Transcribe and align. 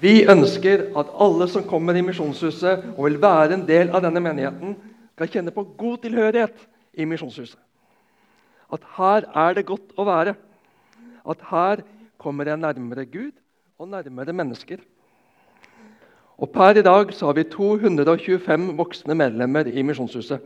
Vi 0.00 0.22
ønsker 0.24 0.86
at 0.96 1.10
alle 1.20 1.48
som 1.52 1.66
kommer 1.68 1.96
i 1.96 2.02
Misjonshuset 2.04 2.86
og 2.94 3.02
vil 3.04 3.18
være 3.20 3.58
en 3.58 3.66
del 3.68 3.90
av 3.92 4.00
denne 4.04 4.22
menigheten, 4.24 4.76
skal 5.14 5.28
kjenne 5.28 5.52
på 5.52 5.66
god 5.76 5.98
tilhørighet 6.06 6.62
i 6.96 7.04
Misjonshuset. 7.04 7.58
At 8.72 8.86
her 8.96 9.26
er 9.28 9.58
det 9.58 9.66
godt 9.68 9.92
å 10.00 10.06
være. 10.08 10.32
At 11.28 11.44
her 11.50 11.82
kommer 12.20 12.48
jeg 12.48 12.62
nærmere 12.62 13.04
Gud 13.04 13.34
og 13.76 13.90
nærmere 13.92 14.32
mennesker. 14.32 14.80
Og 16.40 16.48
Per 16.54 16.80
i 16.80 16.84
dag 16.86 17.12
så 17.12 17.28
har 17.28 17.36
vi 17.36 17.44
225 17.52 18.70
voksne 18.78 19.14
medlemmer 19.14 19.68
i 19.68 19.84
Misjonshuset. 19.84 20.40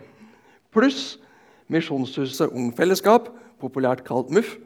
Pluss 0.74 1.20
Misjonshuset 1.70 2.50
Ungfellesskap, 2.50 3.30
populært 3.62 4.02
kalt 4.04 4.34
MUF, 4.34 4.56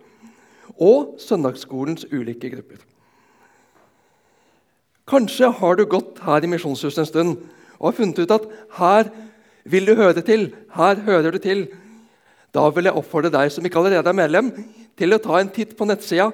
og 0.80 1.18
søndagsskolens 1.20 2.06
ulike 2.08 2.50
grupper. 2.54 2.80
Kanskje 5.08 5.48
har 5.60 5.78
du 5.78 5.86
gått 5.88 6.20
her 6.24 6.44
i 6.44 6.50
Misjonshuset 6.50 7.02
en 7.02 7.08
stund 7.08 7.36
og 7.78 7.90
har 7.90 7.96
funnet 7.96 8.18
ut 8.20 8.34
at 8.34 8.48
her 8.78 9.08
vil 9.68 9.88
du 9.88 9.94
høre 9.96 10.24
til. 10.24 10.50
Her 10.74 11.00
hører 11.06 11.32
du 11.32 11.38
til. 11.42 11.66
Da 12.52 12.66
vil 12.74 12.88
jeg 12.88 12.96
oppfordre 12.96 13.32
deg 13.32 13.52
som 13.52 13.64
ikke 13.64 13.80
allerede 13.80 14.10
er 14.10 14.16
medlem, 14.16 14.52
til 14.98 15.14
å 15.14 15.20
ta 15.22 15.38
en 15.38 15.50
titt 15.54 15.76
på 15.78 15.86
nettsida 15.86 16.30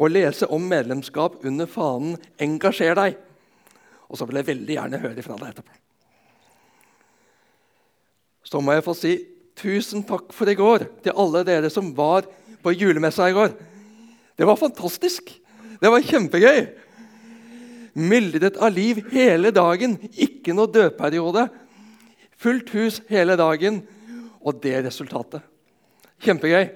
og 0.00 0.10
lese 0.10 0.48
om 0.48 0.64
medlemskap 0.64 1.44
under 1.44 1.66
fanen 1.66 2.16
'Engasjer 2.38 2.96
deg'. 2.96 3.18
Og 4.08 4.18
så 4.18 4.26
vil 4.26 4.40
jeg 4.40 4.46
veldig 4.46 4.74
gjerne 4.74 4.98
høre 4.98 5.22
fra 5.22 5.36
deg 5.36 5.48
etterpå. 5.52 5.72
Så 8.42 8.60
må 8.60 8.72
jeg 8.72 8.84
få 8.84 8.94
si 8.94 9.12
tusen 9.54 10.02
takk 10.02 10.32
for 10.32 10.48
i 10.48 10.54
går 10.58 10.86
til 11.04 11.12
alle 11.14 11.44
dere 11.44 11.70
som 11.70 11.92
var 11.94 12.24
på 12.62 12.72
julemessa 12.74 13.28
i 13.28 13.36
går. 13.36 13.52
Det 14.36 14.46
var 14.46 14.56
fantastisk. 14.56 15.30
Det 15.80 15.90
var 15.90 16.00
kjempegøy. 16.00 16.66
Myldret 17.94 18.58
av 18.62 18.72
liv 18.74 19.02
hele 19.12 19.52
dagen. 19.54 19.96
Ikke 20.14 20.54
noe 20.56 20.70
dødperiode. 20.70 21.48
Fullt 22.40 22.70
hus 22.76 23.00
hele 23.10 23.36
dagen. 23.40 23.82
Og 24.40 24.60
det 24.62 24.76
resultatet. 24.86 25.42
Kjempegøy. 26.20 26.70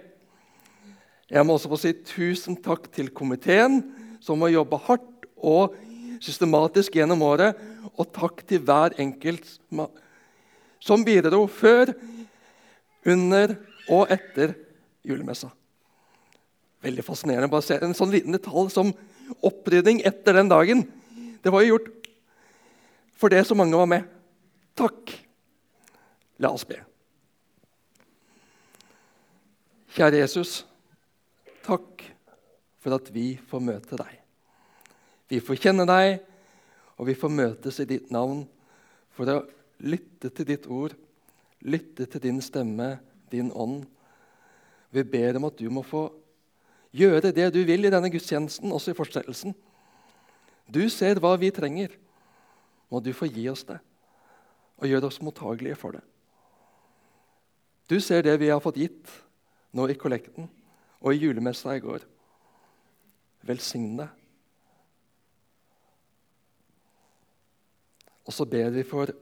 Jeg 1.30 1.46
må 1.46 1.56
også 1.56 1.70
få 1.72 1.78
si 1.80 1.94
tusen 2.06 2.56
takk 2.62 2.90
til 2.92 3.08
komiteen, 3.14 3.80
som 4.22 4.42
har 4.44 4.52
jobba 4.52 4.78
hardt 4.86 5.28
og 5.40 5.74
systematisk 6.22 6.98
gjennom 6.98 7.24
året. 7.26 7.56
Og 7.96 8.10
takk 8.12 8.42
til 8.48 8.62
hver 8.64 8.96
enkelt 9.00 9.48
som 10.84 11.04
bidro 11.04 11.46
før, 11.48 11.94
under 13.04 13.56
og 13.92 14.08
etter 14.12 14.54
julemessa. 15.04 15.50
Veldig 16.84 17.04
fascinerende 17.04 17.50
bare 17.52 17.64
se 17.64 17.76
en 17.80 17.96
sånn 17.96 18.12
liten 18.12 18.36
detalj 18.36 18.70
som 18.72 18.92
opprydding 19.44 20.02
etter 20.04 20.36
den 20.36 20.50
dagen. 20.52 20.84
Det 21.44 21.52
var 21.52 21.62
jo 21.62 21.74
gjort 21.74 22.08
for 23.14 23.32
det 23.32 23.44
så 23.46 23.54
mange 23.54 23.76
var 23.76 23.86
med. 23.86 24.04
Takk. 24.76 25.12
La 26.42 26.50
oss 26.50 26.64
be. 26.66 26.80
Kjære 29.94 30.24
Jesus, 30.24 30.64
takk 31.62 32.02
for 32.82 32.96
at 32.96 33.06
vi 33.14 33.36
får 33.48 33.62
møte 33.62 33.98
deg. 34.00 34.16
Vi 35.30 35.38
får 35.38 35.60
kjenne 35.62 35.86
deg, 35.86 36.16
og 36.98 37.06
vi 37.06 37.14
får 37.14 37.30
møtes 37.30 37.78
i 37.80 37.86
ditt 37.86 38.10
navn 38.12 38.42
for 39.14 39.30
å 39.30 39.36
lytte 39.86 40.32
til 40.34 40.48
ditt 40.48 40.66
ord, 40.66 40.96
lytte 41.62 42.08
til 42.10 42.24
din 42.26 42.42
stemme, 42.42 42.96
din 43.30 43.52
ånd. 43.54 43.84
Vi 44.90 45.06
ber 45.06 45.38
om 45.38 45.46
at 45.46 45.62
du 45.62 45.70
må 45.70 45.84
få 45.86 46.08
gjøre 46.94 47.30
det 47.34 47.52
du 47.54 47.62
vil 47.66 47.86
i 47.86 47.94
denne 47.94 48.10
gudstjenesten, 48.10 48.74
også 48.74 48.90
i 48.90 48.98
fortsettelsen. 48.98 49.54
Du 50.66 50.82
ser 50.90 51.20
hva 51.22 51.34
vi 51.40 51.52
trenger. 51.54 51.92
Må 52.90 53.00
du 53.00 53.12
få 53.16 53.28
gi 53.28 53.48
oss 53.50 53.64
det 53.68 53.80
og 54.74 54.90
gjøre 54.90 55.06
oss 55.06 55.20
mottagelige 55.22 55.78
for 55.78 55.96
det. 55.96 56.02
Du 57.88 58.00
ser 58.02 58.24
det 58.26 58.34
vi 58.40 58.50
har 58.50 58.62
fått 58.64 58.80
gitt 58.80 59.10
nå 59.76 59.86
i 59.88 59.96
kollekten 59.98 60.48
og 61.04 61.12
i 61.12 61.20
julemessa 61.20 61.76
i 61.76 61.82
går. 61.84 62.02
Velsign 63.46 63.98
det. 64.00 64.08
Og 68.24 68.32
så 68.32 68.46
ber 68.48 68.72
vi 68.72 68.86
for 68.88 69.12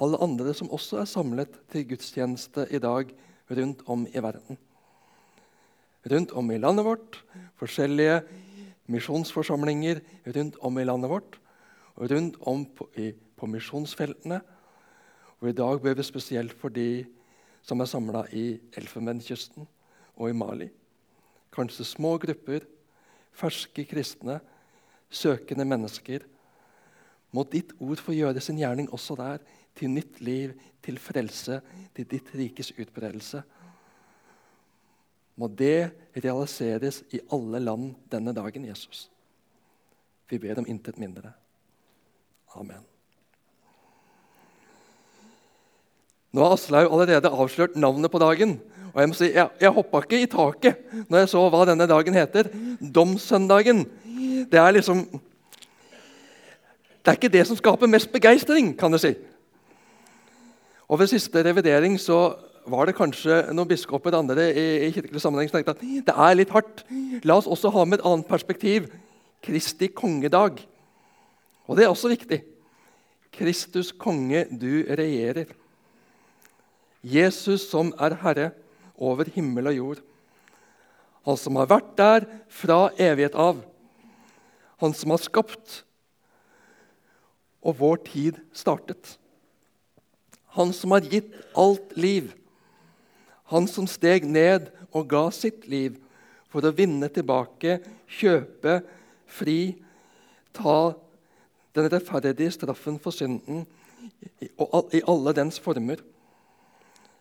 alle 0.00 0.20
andre 0.20 0.52
som 0.56 0.70
også 0.72 1.00
er 1.00 1.08
samlet 1.08 1.56
til 1.72 1.86
gudstjeneste 1.88 2.66
i 2.70 2.80
dag 2.82 3.10
rundt 3.50 3.82
om 3.90 4.04
i 4.06 4.22
verden. 4.22 4.58
Rundt 6.10 6.32
om 6.36 6.52
i 6.52 6.60
landet 6.60 6.86
vårt, 6.86 7.18
forskjellige 7.60 8.20
misjonsforsamlinger 8.90 10.00
rundt 10.34 10.58
om 10.60 10.78
i 10.78 10.84
landet 10.84 11.10
vårt, 11.12 11.38
og 11.96 12.10
rundt 12.10 12.36
om 12.48 12.64
på, 12.66 12.88
i, 12.96 13.12
på 13.12 13.48
misjonsfeltene. 13.50 14.40
Og 15.40 15.50
I 15.50 15.56
dag 15.56 15.80
ber 15.82 15.96
vi 15.96 16.06
spesielt 16.06 16.54
for 16.58 16.72
de 16.72 17.04
som 17.62 17.80
er 17.80 17.90
samla 17.90 18.24
i 18.36 18.44
Elfenbenskysten 18.76 19.66
og 20.16 20.30
i 20.30 20.36
Mali. 20.36 20.68
Kanskje 21.52 21.86
små 21.86 22.14
grupper, 22.22 22.64
ferske 23.36 23.84
kristne, 23.88 24.38
søkende 25.10 25.66
mennesker. 25.66 26.24
Må 27.34 27.44
ditt 27.50 27.72
ord 27.78 28.00
få 28.02 28.14
gjøre 28.16 28.42
sin 28.42 28.58
gjerning 28.58 28.90
også 28.94 29.16
der 29.18 29.42
til 29.78 29.92
nytt 29.92 30.20
liv, 30.24 30.54
til 30.82 30.98
frelse, 30.98 31.60
til 31.94 32.08
ditt 32.08 32.30
rikes 32.34 32.72
utbredelse. 32.78 33.42
Må 35.40 35.48
det 35.48 35.90
realiseres 36.20 37.00
i 37.16 37.22
alle 37.32 37.62
land 37.64 37.94
denne 38.12 38.34
dagen, 38.36 38.66
Jesus. 38.68 39.06
Vi 40.28 40.38
ber 40.38 40.60
om 40.60 40.66
intet 40.68 40.98
mindre. 41.00 41.32
Amen. 42.58 42.82
Nå 46.30 46.44
har 46.44 46.52
Aslaug 46.54 46.92
allerede 46.92 47.32
avslørt 47.32 47.78
navnet 47.80 48.12
på 48.12 48.20
dagen. 48.22 48.58
Og 48.92 49.00
Jeg 49.00 49.08
må 49.08 49.16
si, 49.16 49.30
jeg, 49.32 49.48
jeg 49.62 49.72
hoppa 49.74 50.02
ikke 50.04 50.20
i 50.20 50.28
taket 50.30 50.92
når 51.08 51.22
jeg 51.22 51.32
så 51.32 51.46
hva 51.50 51.64
denne 51.66 51.88
dagen 51.90 52.14
heter. 52.18 52.52
Domssøndagen. 52.78 53.84
Det 54.50 54.60
er 54.60 54.76
liksom 54.76 55.06
Det 57.00 57.08
er 57.08 57.16
ikke 57.16 57.32
det 57.32 57.46
som 57.48 57.56
skaper 57.56 57.88
mest 57.88 58.12
begeistring, 58.12 58.74
kan 58.76 58.92
du 58.92 58.98
si. 59.00 59.14
Og 60.84 60.98
Ved 61.00 61.06
siste 61.14 61.42
revidering 61.44 61.96
så 61.98 62.49
var 62.70 62.88
det 62.88 62.96
kanskje 62.98 63.42
noen 63.52 63.68
biskoper 63.70 64.16
andre 64.16 64.48
i, 64.52 64.66
i 64.86 64.90
kirkelig 64.94 65.22
sammenheng 65.22 65.50
som 65.50 65.58
tenkte 65.58 65.74
at 65.76 66.06
det 66.08 66.14
er 66.14 66.36
litt 66.38 66.52
hardt. 66.54 66.84
La 67.26 67.36
oss 67.40 67.50
også 67.50 67.72
ha 67.74 67.84
med 67.86 68.00
et 68.00 68.06
annet 68.08 68.28
perspektiv. 68.30 68.88
Kristi 69.44 69.88
kongedag. 69.92 70.60
Og 71.66 71.78
det 71.78 71.86
er 71.86 71.92
også 71.92 72.10
viktig. 72.12 72.42
Kristus 73.34 73.92
konge, 73.94 74.44
du 74.50 74.82
regjerer. 74.88 75.52
Jesus 77.00 77.68
som 77.70 77.94
er 78.00 78.18
herre 78.20 78.50
over 79.00 79.30
himmel 79.32 79.70
og 79.70 79.76
jord. 79.76 80.02
Han 81.28 81.38
som 81.38 81.56
har 81.60 81.68
vært 81.70 81.94
der 82.00 82.26
fra 82.52 82.88
evighet 83.00 83.36
av. 83.38 83.62
Han 84.80 84.96
som 84.96 85.12
har 85.12 85.20
skapt, 85.20 85.82
og 87.60 87.76
vår 87.76 87.98
tid 88.06 88.38
startet. 88.56 89.18
Han 90.56 90.72
som 90.72 90.94
har 90.96 91.04
gitt 91.04 91.34
alt 91.58 91.92
liv. 92.00 92.32
Han 93.50 93.66
som 93.70 93.88
steg 93.90 94.26
ned 94.28 94.70
og 94.94 95.08
ga 95.10 95.24
sitt 95.34 95.66
liv 95.70 95.98
for 96.50 96.66
å 96.66 96.74
vinne 96.74 97.08
tilbake, 97.12 97.78
kjøpe, 98.10 98.80
fri, 99.30 99.76
ta 100.54 100.92
den 101.74 101.90
rettferdige 101.90 102.50
straffen 102.54 102.98
for 103.02 103.14
synden 103.14 103.64
i 104.40 105.02
alle 105.06 105.34
dens 105.36 105.60
former. 105.62 106.00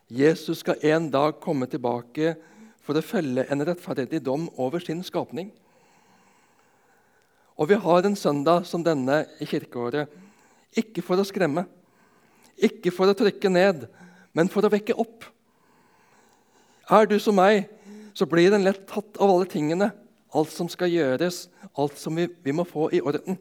Jesus 0.09 0.63
skal 0.63 0.81
en 0.89 1.09
dag 1.13 1.38
komme 1.41 1.69
tilbake 1.69 2.34
for 2.81 2.97
å 2.97 3.06
felle 3.06 3.45
en 3.53 3.62
rettferdig 3.66 4.23
dom 4.25 4.47
over 4.57 4.81
sin 4.81 5.03
skapning. 5.06 5.51
Og 7.59 7.69
vi 7.69 7.78
har 7.78 8.06
en 8.07 8.18
søndag 8.18 8.66
som 8.66 8.81
denne 8.86 9.25
i 9.38 9.45
kirkeåret, 9.50 10.09
ikke 10.77 11.04
for 11.06 11.19
å 11.19 11.27
skremme, 11.27 11.65
ikke 12.57 12.94
for 12.94 13.12
å 13.12 13.18
trykke 13.18 13.51
ned, 13.51 13.86
men 14.33 14.50
for 14.50 14.65
å 14.65 14.71
vekke 14.71 14.98
opp. 14.98 15.27
Er 16.89 17.06
du 17.06 17.19
som 17.21 17.38
meg, 17.38 17.68
så 18.18 18.25
blir 18.25 18.50
den 18.50 18.65
lett 18.65 18.88
tatt 18.89 19.19
av 19.21 19.30
alle 19.30 19.45
tingene, 19.50 19.91
alt 20.33 20.50
som 20.50 20.69
skal 20.69 20.89
gjøres, 20.89 21.47
alt 21.77 21.97
som 22.01 22.18
vi, 22.18 22.25
vi 22.44 22.53
må 22.56 22.65
få 22.65 22.89
i 22.94 23.01
orden. 23.01 23.38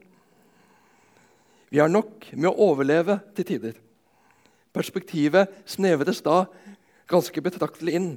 Vi 1.69 1.81
har 1.81 1.89
nok 1.89 2.29
med 2.33 2.49
å 2.49 2.69
overleve 2.69 3.19
til 3.37 3.47
tider. 3.49 3.77
Perspektivet 4.73 5.49
snevres 5.69 6.21
da 6.25 6.43
ganske 7.09 7.41
betraktelig 7.41 7.95
inn. 7.97 8.11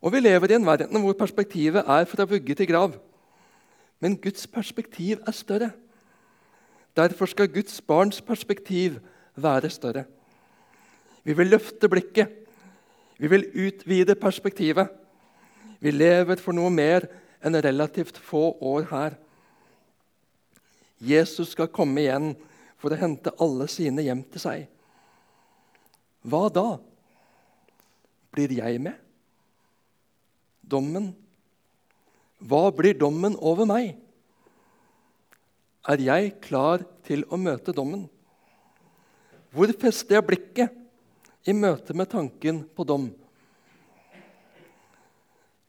Og 0.00 0.14
Vi 0.14 0.22
lever 0.22 0.50
i 0.50 0.56
en 0.56 0.66
verden 0.66 1.02
hvor 1.02 1.18
perspektivet 1.18 1.86
er 1.86 2.08
fra 2.10 2.26
vugge 2.26 2.56
til 2.56 2.66
grav. 2.66 2.96
Men 4.00 4.16
Guds 4.16 4.46
perspektiv 4.48 5.20
er 5.26 5.36
større. 5.36 5.70
Derfor 6.96 7.26
skal 7.30 7.52
Guds 7.52 7.80
barns 7.80 8.20
perspektiv 8.20 8.98
være 9.36 9.70
større. 9.70 10.04
Vi 11.22 11.36
vil 11.36 11.52
løfte 11.52 11.88
blikket. 11.88 12.39
Vi 13.20 13.28
vil 13.28 13.50
utvide 13.66 14.16
perspektivet. 14.16 14.88
Vi 15.80 15.92
lever 15.92 16.40
for 16.40 16.56
noe 16.56 16.72
mer 16.72 17.04
enn 17.44 17.58
relativt 17.60 18.16
få 18.16 18.54
år 18.64 18.86
her. 18.88 19.16
Jesus 21.00 21.52
skal 21.52 21.68
komme 21.72 22.00
igjen 22.00 22.32
for 22.80 22.92
å 22.92 23.00
hente 23.00 23.32
alle 23.40 23.68
sine 23.68 24.04
hjem 24.04 24.22
til 24.32 24.42
seg. 24.42 24.64
Hva 26.24 26.48
da? 26.52 26.66
Blir 28.32 28.52
jeg 28.56 28.80
med? 28.80 28.96
Dommen? 30.60 31.10
Hva 32.40 32.68
blir 32.72 32.96
dommen 32.96 33.36
over 33.36 33.68
meg? 33.68 33.96
Er 35.88 36.00
jeg 36.04 36.36
klar 36.44 36.84
til 37.04 37.24
å 37.28 37.40
møte 37.40 37.76
dommen? 37.76 38.06
Hvor 39.52 39.72
fester 39.80 40.16
jeg 40.20 40.28
blikket 40.28 40.79
i 41.48 41.54
møte 41.56 41.94
med 41.96 42.10
tanken 42.12 42.64
på 42.76 42.84
dom? 42.84 43.08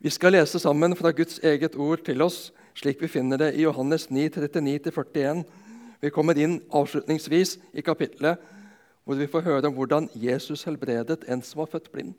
Vi 0.02 0.10
skal 0.10 0.34
lese 0.34 0.60
sammen 0.60 0.96
fra 0.98 1.12
Guds 1.14 1.40
eget 1.46 1.76
ord 1.78 2.02
til 2.08 2.24
oss, 2.26 2.50
slik 2.74 3.02
vi 3.04 3.12
finner 3.12 3.38
det 3.38 3.52
i 3.56 3.68
Johannes 3.68 4.10
9, 4.10 4.30
39-41. 4.34 5.44
Vi 6.02 6.10
kommer 6.10 6.40
inn 6.42 6.58
avslutningsvis 6.74 7.60
i 7.78 7.84
kapittelet 7.86 8.42
hvor 9.06 9.18
vi 9.18 9.30
får 9.30 9.46
høre 9.46 9.70
om 9.70 9.76
hvordan 9.76 10.10
Jesus 10.16 10.64
helbredet 10.66 11.26
en 11.30 11.42
som 11.46 11.62
var 11.62 11.70
født 11.72 11.92
blind. 11.94 12.14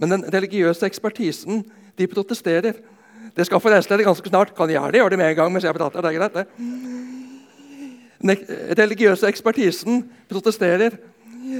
Men 0.00 0.14
den 0.14 0.24
religiøse 0.32 0.86
ekspertisen 0.86 1.64
de 1.98 2.08
protesterer. 2.08 2.78
Det 3.36 3.46
skal 3.46 3.60
forresten 3.60 3.92
dere 3.92 4.06
ganske 4.08 4.28
snart. 4.28 4.54
Kan 4.56 4.72
gjerne 4.72 4.96
gjøre 4.96 5.12
det 5.12 5.18
med 5.20 5.32
en 5.32 5.36
gang 5.36 5.52
mens 5.52 5.64
jeg 5.64 5.76
prater. 5.76 6.00
det 6.00 6.08
er 6.08 6.18
greit. 6.18 6.46
Den 8.20 8.36
religiøse 8.78 9.28
ekspertisen 9.28 10.06
protesterer. 10.28 10.96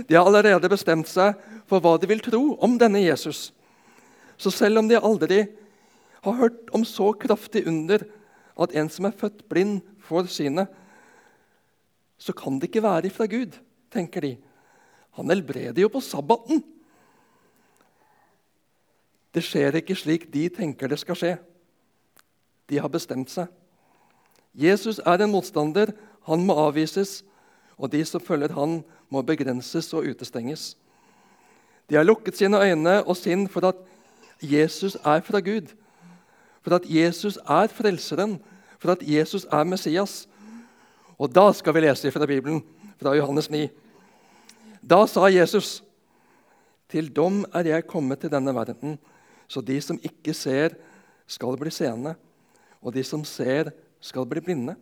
De 0.08 0.16
har 0.16 0.26
allerede 0.26 0.70
bestemt 0.70 1.08
seg 1.10 1.38
for 1.70 1.82
hva 1.82 1.96
de 2.00 2.08
vil 2.10 2.22
tro 2.24 2.42
om 2.62 2.76
denne 2.80 3.02
Jesus. 3.02 3.50
Så 4.40 4.52
selv 4.54 4.80
om 4.80 4.88
de 4.88 4.98
aldri 4.98 5.44
har 6.24 6.36
hørt 6.38 6.70
om 6.76 6.84
så 6.84 7.12
kraftig 7.16 7.66
under 7.68 8.04
at 8.60 8.74
en 8.76 8.90
som 8.92 9.08
er 9.08 9.16
født 9.16 9.46
blind, 9.48 9.80
får 10.10 10.26
synet, 10.26 10.66
så 12.18 12.34
kan 12.36 12.58
det 12.58 12.68
ikke 12.68 12.82
være 12.82 13.12
fra 13.14 13.28
Gud, 13.30 13.54
tenker 13.92 14.24
de. 14.24 14.32
Han 15.16 15.30
helbreder 15.30 15.80
jo 15.84 15.90
på 15.92 16.02
sabbaten. 16.02 16.64
Det 19.30 19.44
skjer 19.46 19.78
ikke 19.78 19.94
slik 19.94 20.26
de 20.32 20.48
tenker 20.50 20.90
det 20.90 20.98
skal 21.00 21.18
skje. 21.18 21.32
De 22.70 22.78
har 22.82 22.90
bestemt 22.90 23.30
seg. 23.30 23.46
Jesus 24.54 24.98
er 25.06 25.22
en 25.22 25.30
motstander. 25.30 25.92
Han 26.26 26.42
må 26.46 26.56
avvises. 26.58 27.20
Og 27.80 27.88
de 27.92 28.04
som 28.04 28.20
følger 28.20 28.52
han, 28.52 28.82
må 29.08 29.22
begrenses 29.24 29.88
og 29.96 30.04
utestenges. 30.12 30.74
De 31.88 31.96
har 31.96 32.04
lukket 32.06 32.36
sine 32.36 32.60
øyne 32.60 33.00
og 33.02 33.16
sinn 33.18 33.48
for 33.50 33.66
at 33.72 33.80
Jesus 34.44 34.94
er 35.00 35.24
fra 35.24 35.40
Gud. 35.40 35.72
For 36.62 36.76
at 36.76 36.86
Jesus 36.86 37.38
er 37.40 37.72
frelseren. 37.72 38.36
For 38.78 38.92
at 38.92 39.02
Jesus 39.02 39.46
er 39.48 39.64
Messias. 39.64 40.28
Og 41.18 41.32
da 41.34 41.50
skal 41.52 41.74
vi 41.74 41.82
lese 41.84 42.12
fra 42.12 42.28
Bibelen, 42.28 42.62
fra 43.00 43.16
Johannes 43.16 43.50
9. 43.50 43.68
Da 44.80 45.06
sa 45.06 45.28
Jesus, 45.28 45.82
'Til 46.88 47.08
dom 47.16 47.44
er 47.54 47.64
jeg 47.64 47.86
kommet 47.86 48.18
til 48.18 48.30
denne 48.30 48.54
verden.' 48.54 48.98
Så 49.48 49.60
de 49.60 49.80
som 49.80 49.98
ikke 50.02 50.34
ser, 50.34 50.68
skal 51.26 51.56
bli 51.58 51.70
seende, 51.70 52.14
og 52.82 52.94
de 52.94 53.02
som 53.04 53.24
ser, 53.24 53.70
skal 54.00 54.26
bli 54.26 54.40
blinde. 54.40 54.76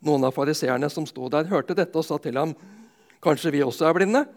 Noen 0.00 0.24
av 0.24 0.32
fariseerne 0.32 0.88
som 0.90 1.06
sto 1.06 1.28
der, 1.28 1.48
hørte 1.50 1.76
dette 1.76 1.96
og 1.96 2.04
sa 2.04 2.18
til 2.18 2.36
ham, 2.36 2.54
'Kanskje 3.20 3.52
vi 3.52 3.62
også 3.62 3.86
er 3.88 3.94
blinde?' 3.94 4.28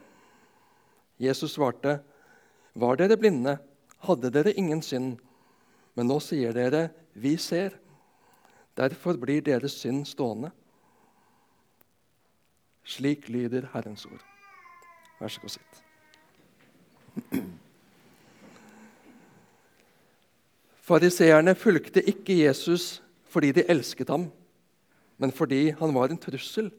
Jesus 1.19 1.53
svarte, 1.53 2.01
'Var 2.75 2.95
dere 2.95 3.17
blinde, 3.17 3.57
hadde 3.99 4.29
dere 4.29 4.53
ingen 4.53 4.81
synd.' 4.81 5.19
Men 5.95 6.07
nå 6.07 6.19
sier 6.19 6.53
dere, 6.53 6.89
'Vi 7.15 7.37
ser.' 7.37 7.79
Derfor 8.75 9.13
blir 9.13 9.41
deres 9.41 9.71
synd 9.71 10.05
stående. 10.05 10.51
Slik 12.83 13.29
lyder 13.29 13.69
Herrens 13.73 14.05
ord. 14.05 14.23
Vær 15.19 15.27
så 15.27 15.41
god, 15.41 15.49
sitt. 15.49 15.83
Fariseerne 20.83 21.55
fulgte 21.55 22.01
ikke 22.09 22.35
Jesus 22.43 23.01
fordi 23.31 23.51
de 23.51 23.63
elsket 23.69 24.09
ham, 24.09 24.27
men 25.17 25.33
fordi 25.35 25.71
han 25.79 25.93
var 25.95 26.11
en 26.11 26.19
trussel 26.19 26.71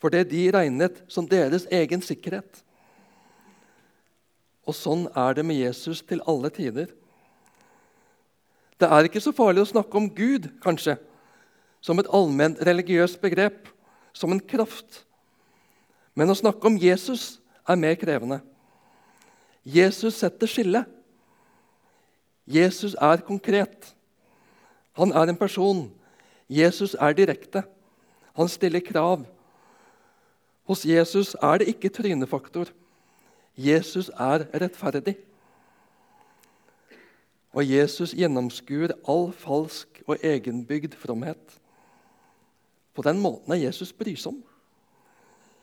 for 0.00 0.12
det 0.12 0.26
de 0.32 0.50
regnet 0.52 1.00
som 1.08 1.26
deres 1.28 1.64
egen 1.72 2.02
sikkerhet. 2.04 2.60
Og 4.68 4.76
sånn 4.76 5.06
er 5.16 5.36
det 5.36 5.44
med 5.48 5.60
Jesus 5.60 6.02
til 6.04 6.22
alle 6.28 6.50
tider. 6.52 6.90
Det 8.80 8.88
er 8.90 9.06
ikke 9.06 9.22
så 9.22 9.32
farlig 9.32 9.62
å 9.64 9.70
snakke 9.70 9.96
om 9.96 10.10
Gud, 10.12 10.50
kanskje, 10.64 10.96
som 11.84 12.00
et 12.00 12.10
allment 12.12 12.60
religiøst 12.64 13.20
begrep, 13.22 13.68
som 14.12 14.32
en 14.32 14.40
kraft. 14.40 15.04
Men 16.16 16.30
å 16.30 16.36
snakke 16.38 16.68
om 16.68 16.78
Jesus 16.80 17.38
er 17.68 17.80
mer 17.80 17.96
krevende. 18.00 18.40
Jesus 19.64 20.20
setter 20.20 20.50
skillet. 20.50 20.88
Jesus 22.44 22.92
er 23.00 23.24
konkret. 23.24 23.94
Han 25.00 25.14
er 25.16 25.32
en 25.32 25.40
person. 25.40 25.86
Jesus 26.48 26.94
er 26.94 27.12
direkte. 27.12 27.62
Han 28.34 28.48
stiller 28.48 28.80
krav. 28.80 29.24
Hos 30.64 30.84
Jesus 30.86 31.36
er 31.42 31.58
det 31.58 31.68
ikke 31.68 31.88
trynefaktor. 31.88 32.68
Jesus 33.56 34.08
er 34.08 34.46
rettferdig. 34.54 35.16
Og 37.54 37.70
Jesus 37.70 38.14
gjennomskuer 38.16 38.96
all 39.08 39.30
falsk 39.32 40.02
og 40.06 40.18
egenbygd 40.22 40.96
fromhet. 40.98 41.60
På 42.94 43.02
den 43.02 43.20
måten 43.20 43.52
er 43.52 43.62
Jesus 43.66 43.92
brysom. 43.92 44.42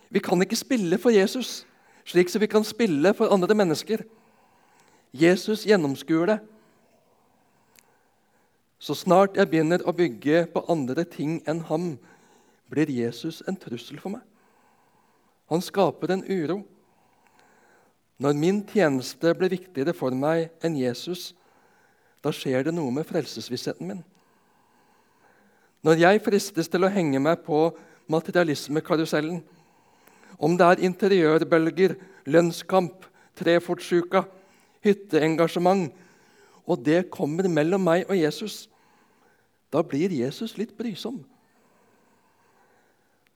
Vi 0.09 0.19
kan 0.19 0.41
ikke 0.41 0.55
spille 0.55 0.97
for 0.97 1.09
Jesus 1.09 1.65
slik 2.05 2.29
som 2.29 2.41
vi 2.41 2.49
kan 2.49 2.63
spille 2.65 3.13
for 3.13 3.31
andre 3.33 3.55
mennesker. 3.55 4.03
Jesus 5.13 5.65
gjennomskuer 5.67 6.25
det. 6.25 6.39
Så 8.81 8.95
snart 8.97 9.37
jeg 9.37 9.45
begynner 9.51 9.83
å 9.85 9.93
bygge 9.93 10.47
på 10.49 10.63
andre 10.71 11.05
ting 11.05 11.37
enn 11.49 11.61
ham, 11.67 11.93
blir 12.71 12.89
Jesus 12.89 13.43
en 13.45 13.57
trussel 13.59 13.99
for 14.01 14.15
meg. 14.15 14.23
Han 15.51 15.61
skaper 15.61 16.15
en 16.15 16.23
uro. 16.25 16.61
Når 18.21 18.37
min 18.37 18.61
tjeneste 18.65 19.35
blir 19.37 19.53
viktigere 19.53 19.93
for 19.97 20.15
meg 20.15 20.49
enn 20.65 20.79
Jesus, 20.79 21.33
da 22.23 22.33
skjer 22.33 22.65
det 22.65 22.73
noe 22.73 22.93
med 22.95 23.05
frelsesvissheten 23.09 23.91
min. 23.91 24.01
Når 25.85 26.01
jeg 26.01 26.23
fristes 26.25 26.69
til 26.69 26.85
å 26.85 26.91
henge 26.93 27.21
meg 27.21 27.41
på 27.45 27.67
materialismekarusellen, 28.11 29.41
om 30.41 30.57
det 30.57 30.67
er 30.67 30.83
interiørbølger, 30.87 31.95
lønnskamp, 32.29 33.05
trefortsjuka, 33.37 34.25
hytteengasjement, 34.85 35.91
og 36.65 36.85
det 36.85 37.09
kommer 37.13 37.49
mellom 37.49 37.83
meg 37.85 38.05
og 38.07 38.17
Jesus, 38.17 38.70
da 39.71 39.83
blir 39.83 40.11
Jesus 40.11 40.57
litt 40.59 40.73
brysom. 40.77 41.21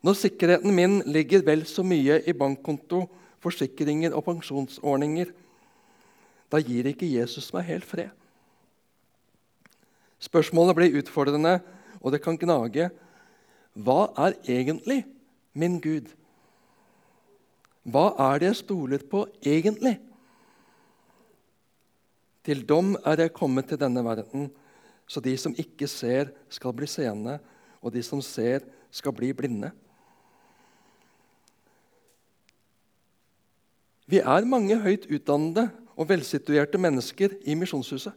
Når 0.05 0.17
sikkerheten 0.19 0.75
min 0.75 0.99
ligger 1.09 1.41
vel 1.47 1.63
så 1.65 1.83
mye 1.85 2.19
i 2.27 2.35
bankkonto, 2.37 3.05
forsikringer 3.41 4.13
og 4.13 4.25
pensjonsordninger, 4.27 5.31
da 6.51 6.61
gir 6.61 6.91
ikke 6.91 7.09
Jesus 7.09 7.49
meg 7.55 7.65
helt 7.69 7.87
fred. 7.89 8.11
Spørsmålet 10.21 10.77
blir 10.77 10.99
utfordrende, 11.01 11.57
og 12.01 12.13
det 12.13 12.21
kan 12.21 12.37
gnage. 12.37 12.89
Hva 13.73 14.11
er 14.27 14.37
egentlig 14.47 15.01
min 15.57 15.79
Gud? 15.81 16.11
Hva 17.85 18.11
er 18.31 18.41
det 18.41 18.51
jeg 18.51 18.61
stoler 18.61 19.03
på 19.09 19.25
egentlig? 19.45 19.97
Til 22.45 22.61
dom 22.65 22.93
er 23.05 23.25
jeg 23.25 23.33
kommet 23.33 23.69
til 23.69 23.81
denne 23.81 24.05
verden 24.05 24.51
så 25.07 25.21
de 25.21 25.35
som 25.37 25.53
ikke 25.57 25.87
ser, 25.87 26.31
skal 26.49 26.73
bli 26.73 26.87
seende, 26.89 27.37
og 27.81 27.93
de 27.93 28.01
som 28.03 28.21
ser, 28.25 28.65
skal 28.91 29.13
bli 29.13 29.31
blinde. 29.37 29.69
Vi 34.05 34.21
er 34.21 34.49
mange 34.49 34.77
høyt 34.81 35.07
utdannede 35.09 35.69
og 35.95 36.09
velsituerte 36.09 36.77
mennesker 36.81 37.33
i 37.45 37.55
Misjonshuset. 37.57 38.13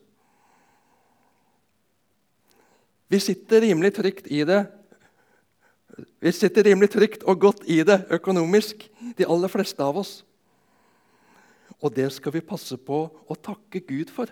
Vi 3.08 3.20
sitter 3.24 3.64
rimelig 3.64 3.94
trygt 3.96 4.26
i 4.28 4.42
det. 4.44 4.66
Vi 6.20 6.32
sitter 6.32 6.68
rimelig 6.68 6.90
trygt 6.92 7.24
og 7.24 7.40
godt 7.40 7.62
i 7.64 7.80
det 7.82 8.02
økonomisk, 8.12 8.84
de 9.16 9.24
aller 9.26 9.48
fleste 9.48 9.82
av 9.82 9.96
oss. 9.96 10.12
Og 11.80 11.94
det 11.94 12.10
skal 12.12 12.34
vi 12.34 12.44
passe 12.44 12.76
på 12.76 13.06
å 13.08 13.38
takke 13.40 13.80
Gud 13.80 14.12
for. 14.12 14.28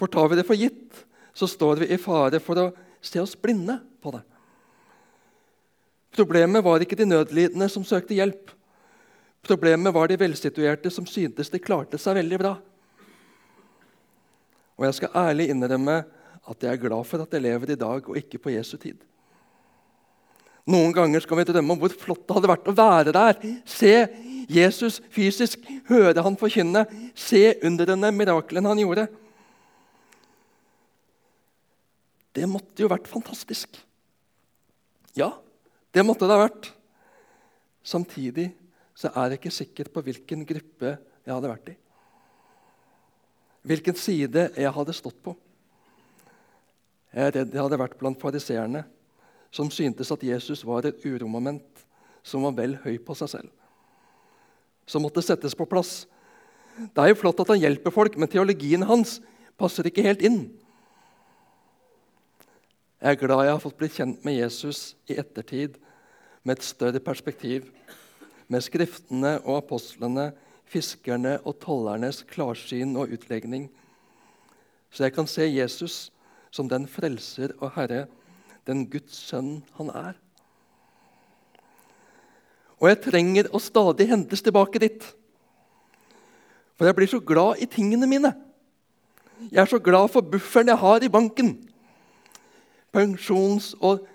For 0.00 0.08
tar 0.08 0.30
vi 0.32 0.38
det 0.38 0.46
for 0.48 0.56
gitt, 0.56 1.04
så 1.36 1.48
står 1.48 1.82
vi 1.82 1.90
i 1.92 2.00
fare 2.00 2.40
for 2.40 2.58
å 2.58 2.70
se 3.04 3.20
oss 3.20 3.36
blinde 3.36 3.76
på 4.00 4.14
det. 4.14 4.22
Problemet 6.16 6.64
var 6.64 6.82
ikke 6.82 6.96
de 6.98 7.06
nødlidende 7.06 7.68
som 7.70 7.84
søkte 7.86 8.16
hjelp. 8.16 8.50
Problemet 9.44 9.94
var 9.94 10.08
de 10.08 10.18
velsituerte 10.20 10.90
som 10.92 11.06
syntes 11.08 11.52
de 11.52 11.60
klarte 11.62 12.00
seg 12.00 12.16
veldig 12.18 12.40
bra. 12.40 12.54
Og 14.80 14.88
jeg 14.88 14.96
skal 14.96 15.20
ærlig 15.28 15.50
innrømme 15.52 16.00
at 16.50 16.64
jeg 16.64 16.72
er 16.72 16.82
glad 16.82 17.06
for 17.06 17.22
at 17.22 17.36
jeg 17.36 17.44
lever 17.44 17.74
i 17.74 17.78
dag 17.78 18.08
og 18.08 18.16
ikke 18.16 18.40
på 18.40 18.56
Jesu 18.56 18.78
tid. 18.80 18.96
Noen 20.70 20.92
ganger 20.96 21.20
skal 21.24 21.40
vi 21.40 21.48
drømme 21.48 21.76
om 21.76 21.80
hvor 21.80 21.92
flott 21.92 22.24
det 22.24 22.36
hadde 22.36 22.50
vært 22.50 22.68
å 22.72 22.76
være 22.76 23.14
der. 23.16 23.40
Se 23.68 23.94
Jesus 24.50 25.00
fysisk, 25.12 25.62
høre 25.88 26.24
han 26.24 26.36
forkynne, 26.40 26.86
se 27.14 27.58
underne 27.66 28.12
miraklene 28.16 28.72
han 28.72 28.80
gjorde. 28.82 29.06
Det 32.36 32.46
måtte 32.46 32.84
jo 32.84 32.90
vært 32.90 33.10
fantastisk. 33.10 33.78
Ja, 35.18 35.32
det 35.90 36.04
måtte 36.06 36.28
det 36.28 36.36
ha 36.36 36.44
vært. 36.44 36.70
Samtidig 37.82 38.50
så 38.94 39.10
er 39.16 39.32
jeg 39.32 39.40
ikke 39.40 39.54
sikker 39.54 39.90
på 39.90 40.02
hvilken 40.06 40.44
gruppe 40.46 40.94
jeg 41.24 41.32
hadde 41.32 41.50
vært 41.50 41.72
i. 41.72 41.76
Hvilken 43.66 43.96
side 43.98 44.46
jeg 44.56 44.72
hadde 44.76 44.96
stått 44.96 45.18
på. 45.24 45.34
Jeg 47.10 47.26
er 47.26 47.34
redd 47.40 47.54
jeg 47.56 47.64
hadde 47.64 47.80
vært 47.80 47.98
blant 47.98 48.20
fariseerne, 48.20 48.84
som 49.50 49.70
syntes 49.74 50.12
at 50.14 50.22
Jesus 50.22 50.62
var 50.62 50.86
et 50.86 51.02
uromoment 51.02 51.82
som 52.22 52.44
var 52.46 52.54
vel 52.60 52.76
høy 52.84 53.00
på 53.02 53.16
seg 53.18 53.32
selv. 53.32 53.50
Som 54.86 55.02
måtte 55.02 55.24
settes 55.24 55.56
på 55.58 55.66
plass. 55.68 56.04
Det 56.78 57.02
er 57.02 57.10
jo 57.10 57.18
flott 57.18 57.42
at 57.42 57.50
han 57.50 57.60
hjelper 57.60 57.94
folk, 57.94 58.16
men 58.16 58.30
teologien 58.30 58.86
hans 58.86 59.18
passer 59.58 59.88
ikke 59.90 60.04
helt 60.06 60.22
inn. 60.24 60.44
Jeg 63.00 63.14
er 63.16 63.16
glad 63.16 63.46
jeg 63.46 63.54
har 63.54 63.62
fått 63.62 63.78
bli 63.80 63.88
kjent 63.88 64.24
med 64.28 64.34
Jesus 64.36 64.94
i 65.08 65.14
ettertid 65.16 65.78
med 66.44 66.58
et 66.58 66.64
større 66.66 67.00
perspektiv, 67.00 67.70
med 68.44 68.60
Skriftene 68.60 69.38
og 69.38 69.62
apostlene, 69.62 70.26
fiskerne 70.68 71.38
og 71.48 71.56
tollernes 71.62 72.18
klarsyn 72.28 72.92
og 73.00 73.14
utlegning, 73.16 73.70
så 74.92 75.06
jeg 75.06 75.14
kan 75.16 75.28
se 75.30 75.46
Jesus 75.48 76.10
som 76.52 76.68
den 76.68 76.84
frelser 76.90 77.54
og 77.62 77.72
Herre, 77.78 78.02
den 78.68 78.84
Guds 78.92 79.16
sønn 79.30 79.62
han 79.78 79.94
er. 79.96 80.20
Og 82.84 82.90
jeg 82.90 83.00
trenger 83.06 83.48
å 83.48 83.62
stadig 83.64 84.10
hentes 84.12 84.44
tilbake 84.44 84.82
dit. 84.82 85.08
For 86.76 86.84
jeg 86.84 87.00
blir 87.00 87.12
så 87.12 87.24
glad 87.24 87.64
i 87.64 87.70
tingene 87.70 88.08
mine. 88.08 88.34
Jeg 89.48 89.64
er 89.64 89.72
så 89.72 89.80
glad 89.80 90.12
for 90.12 90.20
bufferen 90.20 90.68
jeg 90.68 90.84
har 90.84 91.00
i 91.04 91.12
banken. 91.12 91.54
Pensjons- 92.92 93.74
og 93.80 94.06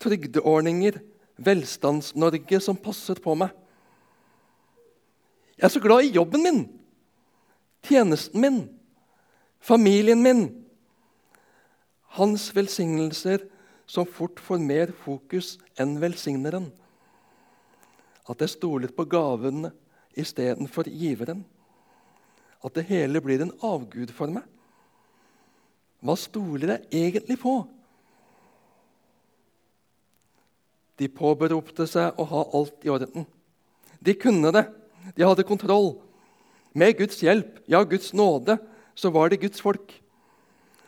trygdeordninger, 0.00 1.00
Velstands-Norge 1.36 2.60
som 2.60 2.76
passer 2.76 3.18
på 3.20 3.34
meg. 3.34 3.50
Jeg 5.56 5.64
er 5.68 5.72
så 5.72 5.80
glad 5.80 6.04
i 6.04 6.14
jobben 6.14 6.42
min, 6.44 6.62
tjenesten 7.82 8.40
min, 8.40 8.58
familien 9.60 10.22
min. 10.22 10.46
Hans 12.16 12.48
velsignelser 12.56 13.46
som 13.86 14.08
fort 14.08 14.40
får 14.40 14.60
mer 14.60 14.92
fokus 15.04 15.56
enn 15.80 15.96
velsigneren. 16.00 16.70
At 18.28 18.42
jeg 18.42 18.56
stoler 18.56 18.92
på 18.92 19.06
gavene 19.08 19.70
istedenfor 20.16 20.88
giveren. 20.90 21.44
At 22.64 22.74
det 22.74 22.88
hele 22.88 23.20
blir 23.22 23.44
en 23.44 23.54
avgud 23.64 24.12
for 24.16 24.32
meg. 24.32 24.44
Hva 26.04 26.16
stoler 26.20 26.76
jeg 26.76 27.06
egentlig 27.06 27.38
på? 27.40 27.60
De 30.96 31.08
påberopte 31.12 31.86
seg 31.90 32.16
å 32.16 32.24
ha 32.30 32.42
alt 32.56 32.84
i 32.86 32.92
orden. 32.92 33.26
De 34.00 34.14
kunne 34.16 34.52
det. 34.54 34.64
De 35.16 35.24
hadde 35.26 35.46
kontroll. 35.46 35.96
Med 36.76 36.96
Guds 36.98 37.22
hjelp, 37.24 37.60
ja, 37.70 37.82
Guds 37.84 38.12
nåde, 38.16 38.58
så 38.96 39.10
var 39.12 39.30
de 39.30 39.40
Guds 39.40 39.62
folk. 39.64 39.92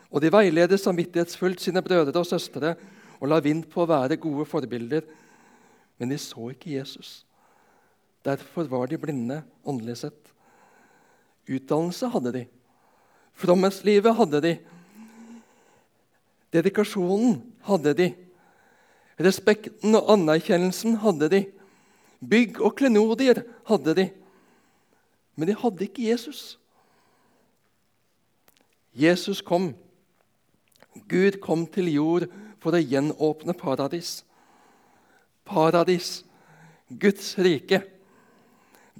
Og 0.09 0.25
de 0.25 0.33
veileder 0.33 0.81
samvittighetsfullt 0.81 1.61
sine 1.61 1.83
brødre 1.85 2.17
og 2.17 2.29
søstre 2.29 2.75
og 3.19 3.29
la 3.29 3.41
vind 3.45 3.67
på 3.69 3.83
å 3.83 3.91
være 3.91 4.21
gode 4.21 4.47
forbilder. 4.49 5.05
Men 5.99 6.13
de 6.13 6.19
så 6.21 6.51
ikke 6.53 6.77
Jesus. 6.77 7.23
Derfor 8.25 8.69
var 8.71 8.89
de 8.89 8.99
blinde 9.01 9.43
åndelig 9.65 10.01
sett. 10.03 10.33
Utdannelse 11.49 12.11
hadde 12.13 12.35
de. 12.35 12.45
Fromhetslivet 13.39 14.17
hadde 14.19 14.41
de. 14.45 14.55
Dedikasjonen 16.55 17.39
hadde 17.69 17.95
de. 17.97 18.09
Respekten 19.19 19.97
og 19.99 20.13
anerkjennelsen 20.15 21.01
hadde 21.03 21.29
de. 21.33 21.43
Bygg 22.23 22.61
og 22.63 22.77
klenodier 22.79 23.43
hadde 23.67 23.95
de. 23.99 24.07
Men 25.39 25.51
de 25.51 25.59
hadde 25.59 25.87
ikke 25.87 26.07
Jesus. 26.11 26.59
Jesus 28.95 29.43
kom. 29.43 29.73
Gud 31.09 31.39
kom 31.43 31.67
til 31.71 31.91
jord 31.93 32.27
for 32.63 32.75
å 32.75 32.83
gjenåpne 32.83 33.55
paradis. 33.59 34.23
Paradis, 35.49 36.23
Guds 36.89 37.37
rike, 37.39 37.83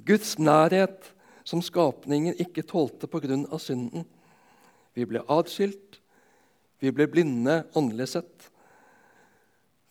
Guds 0.07 0.37
nærhet, 0.39 1.11
som 1.43 1.61
skapningen 1.65 2.37
ikke 2.39 2.63
tålte 2.63 3.07
pga. 3.07 3.57
synden. 3.57 4.05
Vi 4.93 5.05
ble 5.05 5.21
adskilt, 5.27 5.99
vi 6.79 6.91
ble 6.91 7.07
blinde 7.07 7.63
åndelig 7.75 8.07
sett. 8.07 8.49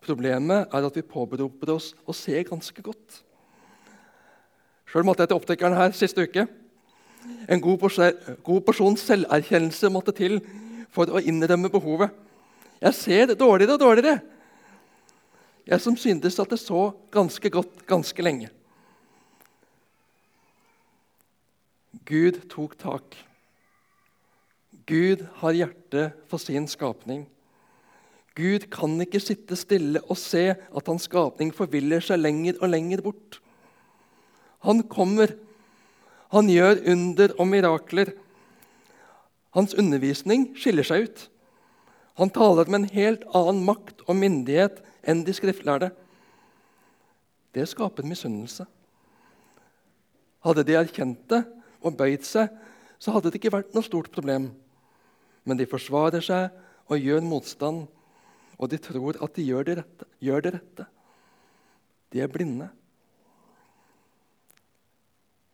Problemet 0.08 0.72
er 0.72 0.86
at 0.86 0.96
vi 0.96 1.04
påberoper 1.04 1.74
oss 1.74 1.90
å 2.08 2.14
se 2.16 2.40
ganske 2.48 2.84
godt. 2.84 3.20
Sjøl 4.88 5.04
måtte 5.04 5.24
jeg 5.24 5.32
til 5.32 5.40
opptekkeren 5.42 5.76
her 5.76 5.92
siste 5.96 6.24
uke. 6.24 6.46
En 7.48 7.60
god 7.60 8.62
porsjon 8.64 8.96
selverkjennelse 8.96 9.90
måtte 9.92 10.14
til 10.16 10.38
for 10.94 11.12
å 11.12 11.20
innrømme 11.20 11.68
behovet. 11.72 12.14
Jeg 12.80 12.96
ser 12.96 13.34
dårligere 13.34 13.76
og 13.76 13.82
dårligere. 13.82 14.20
Jeg 15.68 15.84
som 15.84 15.96
syntes 16.00 16.38
at 16.40 16.48
det 16.54 16.60
så 16.62 16.86
ganske 17.12 17.50
godt 17.52 17.82
ganske 17.90 18.24
lenge. 18.24 18.48
Gud 22.08 22.40
tok 22.48 22.78
tak. 22.80 23.18
Gud 24.88 25.26
har 25.42 25.58
hjertet 25.58 26.16
for 26.30 26.40
sin 26.40 26.64
skapning. 26.70 27.26
Gud 28.38 28.68
kan 28.70 28.94
ikke 29.02 29.20
sitte 29.22 29.56
stille 29.58 30.00
og 30.06 30.18
se 30.20 30.52
at 30.54 30.90
hans 30.90 31.08
skapning 31.08 31.50
forviller 31.54 32.04
seg 32.04 32.20
lenger 32.22 32.60
og 32.62 32.70
lenger 32.70 33.02
bort. 33.02 33.40
Han 34.66 34.84
kommer. 34.90 35.34
Han 36.30 36.50
gjør 36.52 36.84
under 36.92 37.34
og 37.38 37.48
mirakler. 37.50 38.12
Hans 39.56 39.74
undervisning 39.74 40.52
skiller 40.58 40.86
seg 40.86 41.08
ut. 41.08 41.24
Han 42.18 42.30
taler 42.34 42.70
med 42.70 42.82
en 42.82 42.92
helt 42.94 43.26
annen 43.34 43.64
makt 43.66 44.02
og 44.06 44.18
myndighet 44.18 44.80
enn 45.08 45.24
de 45.26 45.34
skriftlærde. 45.34 45.90
Det 47.54 47.66
skaper 47.70 48.06
misunnelse. 48.06 48.66
Hadde 50.46 50.66
de 50.66 50.78
erkjent 50.78 51.24
det 51.30 51.42
og 51.82 51.96
bøyd 51.98 52.26
seg, 52.26 52.50
så 52.98 53.14
hadde 53.14 53.30
det 53.30 53.38
ikke 53.40 53.54
vært 53.54 53.74
noe 53.74 53.86
stort 53.86 54.10
problem. 54.14 54.50
Men 55.46 55.58
de 55.58 55.66
forsvarer 55.70 56.22
seg 56.22 56.50
og 56.90 57.02
gjør 57.02 57.24
motstand 57.24 57.86
og 58.58 58.70
de 58.72 58.78
tror 58.82 59.18
at 59.22 59.34
de 59.38 59.46
gjør 59.46 59.66
det 59.68 59.76
rette. 59.80 60.08
Gjør 60.22 60.44
det 60.44 60.54
rette. 60.58 60.86
De 62.12 62.22
er 62.24 62.30
blinde. 62.32 62.68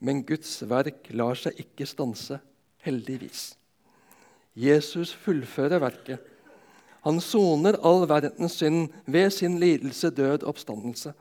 Men 0.04 0.23
Guds 0.26 0.56
verk 0.68 1.08
lar 1.16 1.37
seg 1.38 1.61
ikke 1.61 1.87
stanse, 1.88 2.38
heldigvis. 2.84 3.54
Jesus 4.54 5.12
fullfører 5.25 5.82
verket. 5.82 6.20
Han 7.04 7.20
soner 7.20 7.76
all 7.84 8.06
verdens 8.08 8.58
synd 8.61 8.92
ved 9.04 9.32
sin 9.34 9.58
lidelse, 9.61 10.08
død 10.11 10.44
og 10.44 10.54
oppstandelse. 10.54 11.12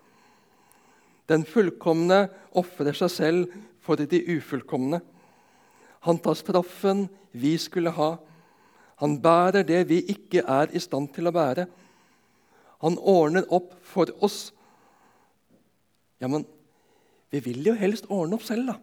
Den 1.28 1.44
fullkomne 1.48 2.28
ofrer 2.56 2.96
seg 2.96 3.12
selv 3.12 3.58
for 3.84 4.00
de 4.00 4.22
ufullkomne. 4.36 5.02
Han 6.08 6.20
tar 6.20 6.40
straffen 6.40 7.08
vi 7.32 7.56
skulle 7.60 7.92
ha 7.96 8.14
han 9.04 9.18
bærer 9.20 9.66
det 9.68 9.82
vi 9.90 10.00
ikke 10.14 10.46
er 10.48 10.72
i 10.72 10.80
stand 10.80 11.10
til 11.12 11.28
å 11.28 11.34
bære. 11.36 11.66
Han 12.86 12.96
ordner 13.00 13.44
opp 13.52 13.74
for 13.84 14.08
oss. 14.24 14.54
Ja, 16.24 16.30
men 16.32 16.46
vi 17.34 17.42
vil 17.44 17.68
jo 17.68 17.76
helst 17.76 18.08
ordne 18.08 18.40
opp 18.40 18.46
selv, 18.48 18.72
da. 18.72 18.78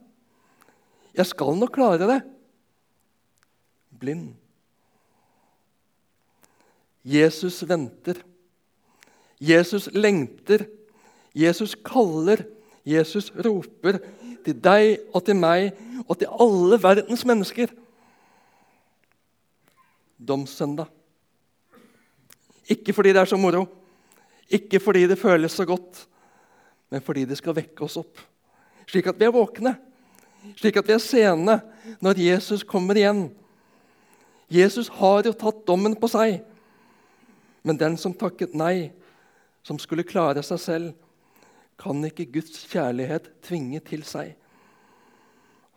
Jeg 1.17 1.31
skal 1.31 1.57
nok 1.57 1.73
klare 1.73 2.11
det. 2.11 2.19
Blind. 4.01 4.35
Jesus 7.01 7.63
venter. 7.65 8.21
Jesus 9.41 9.89
lengter. 9.97 10.69
Jesus 11.33 11.73
kaller. 11.81 12.45
Jesus 12.85 13.33
roper 13.41 14.03
til 14.45 14.57
deg 14.61 15.15
og 15.15 15.25
til 15.25 15.37
meg 15.41 15.71
og 16.07 16.19
til 16.21 16.29
alle 16.45 16.77
verdens 16.83 17.25
mennesker 17.29 17.73
domssøndag. 20.27 20.89
Ikke 22.71 22.95
fordi 22.95 23.13
det 23.13 23.23
er 23.23 23.31
så 23.31 23.39
moro, 23.41 23.65
ikke 24.51 24.81
fordi 24.81 25.07
det 25.11 25.19
føles 25.19 25.53
så 25.53 25.65
godt, 25.67 26.07
men 26.91 27.03
fordi 27.03 27.25
det 27.25 27.39
skal 27.39 27.57
vekke 27.57 27.85
oss 27.87 27.99
opp. 28.01 28.19
Slik 28.87 29.07
at 29.11 29.19
vi 29.19 29.27
er 29.27 29.35
våkne, 29.35 29.75
slik 30.59 30.79
at 30.81 30.89
vi 30.89 30.95
er 30.95 31.03
sene 31.03 31.61
når 32.03 32.23
Jesus 32.23 32.65
kommer 32.67 32.99
igjen. 32.99 33.29
Jesus 34.51 34.91
har 34.99 35.23
jo 35.27 35.35
tatt 35.39 35.63
dommen 35.67 35.95
på 35.99 36.11
seg. 36.11 36.41
Men 37.63 37.79
den 37.79 37.97
som 38.01 38.17
takket 38.17 38.57
nei, 38.57 38.91
som 39.63 39.79
skulle 39.79 40.07
klare 40.07 40.43
seg 40.43 40.61
selv, 40.63 40.93
kan 41.81 42.03
ikke 42.05 42.29
Guds 42.35 42.65
kjærlighet 42.69 43.29
tvinge 43.47 43.81
til 43.85 44.03
seg. 44.05 44.35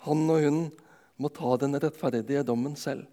Han 0.07 0.25
og 0.31 0.43
hun 0.43 0.63
må 1.21 1.29
ta 1.31 1.55
den 1.61 1.77
rettferdige 1.79 2.43
dommen 2.47 2.75
selv. 2.79 3.05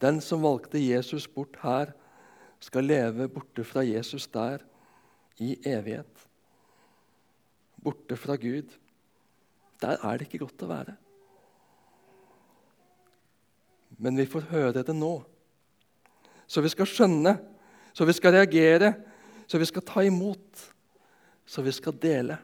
Den 0.00 0.20
som 0.22 0.44
valgte 0.44 0.80
Jesus 0.80 1.26
bort 1.26 1.58
her, 1.62 1.92
skal 2.60 2.88
leve 2.88 3.28
borte 3.30 3.62
fra 3.66 3.84
Jesus 3.86 4.26
der 4.34 4.64
i 5.38 5.54
evighet. 5.66 6.24
Borte 7.82 8.16
fra 8.18 8.34
Gud. 8.36 8.72
Der 9.78 9.98
er 10.02 10.18
det 10.18 10.26
ikke 10.26 10.42
godt 10.42 10.64
å 10.66 10.70
være. 10.70 10.96
Men 13.98 14.18
vi 14.18 14.26
får 14.26 14.50
høre 14.50 14.82
det 14.82 14.94
nå. 14.94 15.12
Så 16.48 16.62
vi 16.64 16.70
skal 16.72 16.88
skjønne, 16.88 17.36
så 17.94 18.06
vi 18.08 18.14
skal 18.16 18.34
reagere, 18.34 18.92
så 19.46 19.58
vi 19.60 19.68
skal 19.68 19.84
ta 19.86 20.02
imot, 20.06 20.62
så 21.46 21.62
vi 21.62 21.72
skal 21.74 21.96
dele. 22.00 22.38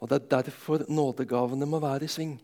Og 0.00 0.10
Det 0.10 0.20
er 0.20 0.42
derfor 0.42 0.84
nådegavene 0.88 1.66
må 1.66 1.80
være 1.80 2.04
i 2.04 2.12
sving. 2.12 2.34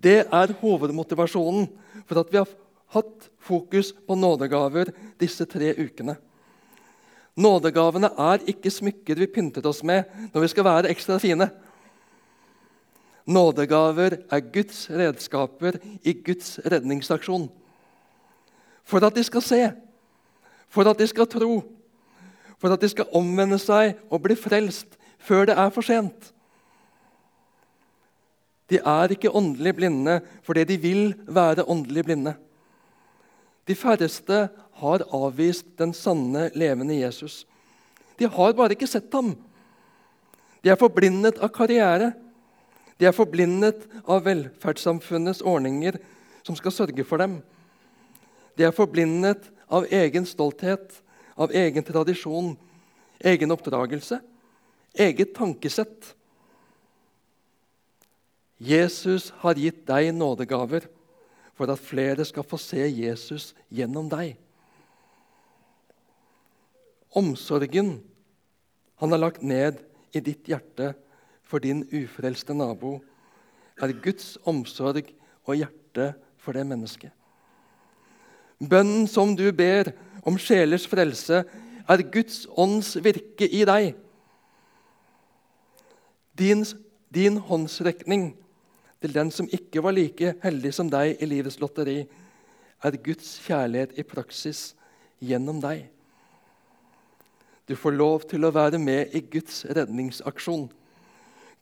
Det 0.00 0.24
er 0.24 0.56
hovedmotivasjonen 0.62 1.68
for 2.08 2.22
at 2.22 2.32
vi 2.32 2.40
har 2.40 2.50
hatt 2.94 3.28
fokus 3.38 3.92
på 3.92 4.16
nådegaver 4.18 4.92
disse 5.20 5.46
tre 5.46 5.74
ukene. 5.76 6.16
Nådegavene 7.40 8.10
er 8.18 8.42
ikke 8.50 8.72
smykker 8.72 9.20
vi 9.20 9.28
pynter 9.30 9.66
oss 9.68 9.84
med 9.86 10.08
når 10.32 10.44
vi 10.44 10.50
skal 10.52 10.66
være 10.66 10.90
ekstra 10.92 11.18
fine. 11.22 11.46
Nådegaver 13.30 14.18
er 14.32 14.46
Guds 14.52 14.88
redskaper 14.90 15.78
i 16.02 16.14
Guds 16.26 16.58
redningsaksjon. 16.64 17.46
For 18.84 19.04
at 19.06 19.14
de 19.14 19.22
skal 19.24 19.44
se, 19.44 19.60
for 20.68 20.88
at 20.88 20.98
de 20.98 21.06
skal 21.06 21.28
tro, 21.30 21.60
for 22.58 22.74
at 22.74 22.80
de 22.82 22.88
skal 22.90 23.12
omvende 23.14 23.58
seg 23.60 24.00
og 24.10 24.24
bli 24.24 24.34
frelst 24.36 24.98
før 25.20 25.46
det 25.48 25.56
er 25.58 25.70
for 25.70 25.86
sent. 25.86 26.32
De 28.70 28.78
er 28.78 29.12
ikke 29.12 29.32
åndelig 29.34 29.74
blinde 29.76 30.20
fordi 30.46 30.64
de 30.64 30.78
vil 30.80 31.04
være 31.26 31.66
åndelig 31.66 32.04
blinde. 32.06 32.34
De 33.66 33.74
færreste 33.74 34.48
har 34.80 35.04
avvist 35.14 35.66
den 35.78 35.92
sanne, 35.94 36.50
levende 36.54 37.00
Jesus. 37.00 37.44
De 38.18 38.28
har 38.28 38.52
bare 38.52 38.74
ikke 38.76 38.88
sett 38.90 39.12
ham. 39.14 39.34
De 40.64 40.70
er 40.70 40.78
forblindet 40.80 41.40
av 41.40 41.52
karriere. 41.54 42.12
De 43.00 43.08
er 43.08 43.16
forblindet 43.16 43.86
av 44.04 44.24
velferdssamfunnets 44.26 45.40
ordninger 45.40 45.96
som 46.44 46.56
skal 46.58 46.74
sørge 46.74 47.04
for 47.06 47.22
dem. 47.22 47.38
De 48.58 48.66
er 48.66 48.76
forblindet 48.76 49.46
av 49.70 49.86
egen 49.88 50.26
stolthet, 50.28 50.98
av 51.40 51.52
egen 51.56 51.84
tradisjon, 51.86 52.52
egen 53.24 53.54
oppdragelse, 53.54 54.18
eget 54.92 55.32
tankesett. 55.36 56.12
Jesus 58.60 59.30
har 59.40 59.56
gitt 59.56 59.86
deg 59.88 60.10
nådegaver 60.12 60.84
for 61.56 61.72
at 61.72 61.80
flere 61.80 62.24
skal 62.28 62.44
få 62.44 62.58
se 62.60 62.84
Jesus 62.84 63.54
gjennom 63.72 64.08
deg. 64.12 64.34
Omsorgen 67.16 67.96
han 69.00 69.14
har 69.14 69.22
lagt 69.22 69.42
ned 69.42 69.80
i 70.12 70.20
ditt 70.20 70.50
hjerte 70.50 70.92
for 71.42 71.62
din 71.64 71.82
ufrelste 71.88 72.54
nabo, 72.54 72.98
er 73.80 73.96
Guds 74.04 74.36
omsorg 74.44 75.08
og 75.48 75.56
hjerte 75.56 76.12
for 76.36 76.52
det 76.52 76.66
mennesket. 76.68 77.10
Bønnen 78.60 79.08
som 79.08 79.32
du 79.32 79.46
ber 79.56 79.88
om 80.20 80.36
sjelers 80.36 80.84
frelse, 80.84 81.42
er 81.90 82.04
Guds 82.12 82.44
ånds 82.60 82.92
virke 83.00 83.48
i 83.48 83.64
deg. 83.64 83.94
Din, 86.36 86.62
din 87.08 87.40
håndsrekning 87.40 88.34
til 89.00 89.14
den 89.14 89.30
som 89.32 89.48
ikke 89.48 89.82
var 89.82 89.96
like 89.96 90.34
heldig 90.42 90.72
som 90.76 90.90
deg 90.92 91.20
i 91.20 91.28
livets 91.28 91.60
lotteri, 91.60 92.02
er 92.84 93.00
Guds 93.04 93.38
kjærlighet 93.44 93.96
i 93.98 94.04
praksis 94.04 94.70
gjennom 95.20 95.60
deg. 95.60 95.86
Du 97.68 97.76
får 97.78 97.94
lov 97.96 98.24
til 98.28 98.44
å 98.44 98.52
være 98.52 98.80
med 98.82 99.14
i 99.14 99.22
Guds 99.22 99.62
redningsaksjon. 99.68 100.68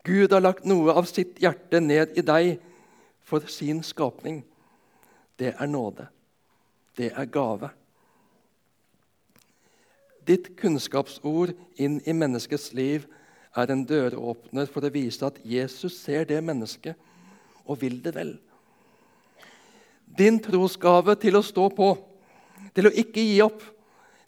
Gud 0.07 0.33
har 0.33 0.41
lagt 0.41 0.65
noe 0.65 0.95
av 0.97 1.09
sitt 1.11 1.37
hjerte 1.43 1.83
ned 1.85 2.17
i 2.17 2.25
deg 2.25 2.55
for 3.29 3.45
sin 3.51 3.83
skapning. 3.85 4.41
Det 5.39 5.53
er 5.53 5.69
nåde. 5.69 6.09
Det 6.97 7.13
er 7.13 7.29
gave. 7.31 7.71
Ditt 10.29 10.55
kunnskapsord 10.61 11.55
inn 11.81 12.01
i 12.05 12.15
menneskets 12.17 12.73
liv 12.77 13.07
er 13.57 13.71
en 13.73 13.85
døråpner 13.89 14.69
for 14.71 14.85
å 14.85 14.93
vise 14.93 15.25
at 15.25 15.39
Jesus 15.45 15.97
ser 16.03 16.27
det 16.29 16.41
mennesket 16.45 16.99
og 17.69 17.81
vil 17.83 17.99
det 18.03 18.15
vel. 18.17 18.33
Din 20.19 20.41
trosgave 20.43 21.15
til 21.21 21.37
å 21.39 21.45
stå 21.45 21.69
på, 21.77 21.93
til 22.75 22.89
å 22.89 22.95
ikke 23.05 23.23
gi 23.23 23.37
opp, 23.45 23.61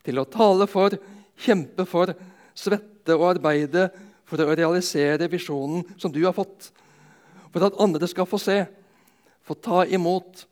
til 0.04 0.20
å 0.20 0.28
tale 0.28 0.68
for, 0.70 0.94
kjempe 1.40 1.86
for, 1.88 2.12
svette 2.54 3.16
og 3.16 3.30
arbeide 3.32 3.88
for 4.28 4.42
å 4.44 4.52
realisere 4.52 5.28
visjonen 5.32 5.82
som 5.98 6.12
du 6.12 6.20
har 6.22 6.36
fått, 6.36 6.70
for 7.50 7.66
at 7.66 7.80
andre 7.82 8.06
skal 8.10 8.28
få 8.28 8.38
se, 8.38 8.62
få 9.42 9.56
ta 9.58 9.82
imot, 9.88 10.44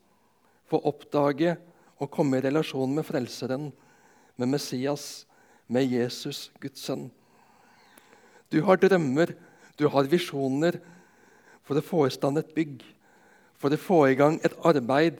få 0.69 0.81
oppdage 0.89 1.55
og 1.99 2.11
komme 2.11 2.39
i 2.39 2.43
relasjon 2.43 2.91
med 2.95 3.07
Frelseren, 3.07 3.69
med 4.39 4.51
Messias, 4.51 5.25
med 5.67 5.87
Jesus, 5.87 6.49
Guds 6.59 6.83
sønn. 6.83 7.09
Du 8.49 8.61
har 8.65 8.79
drømmer, 8.81 9.35
du 9.77 9.85
har 9.91 10.09
visjoner, 10.09 10.79
for 11.69 11.77
å 11.77 11.85
få 11.85 12.07
i 12.07 12.13
stand 12.13 12.41
et 12.41 12.55
bygg, 12.57 12.79
for 13.61 13.69
å 13.69 13.77
få 13.77 13.99
i 14.09 14.15
gang 14.17 14.39
et 14.41 14.55
arbeid. 14.65 15.19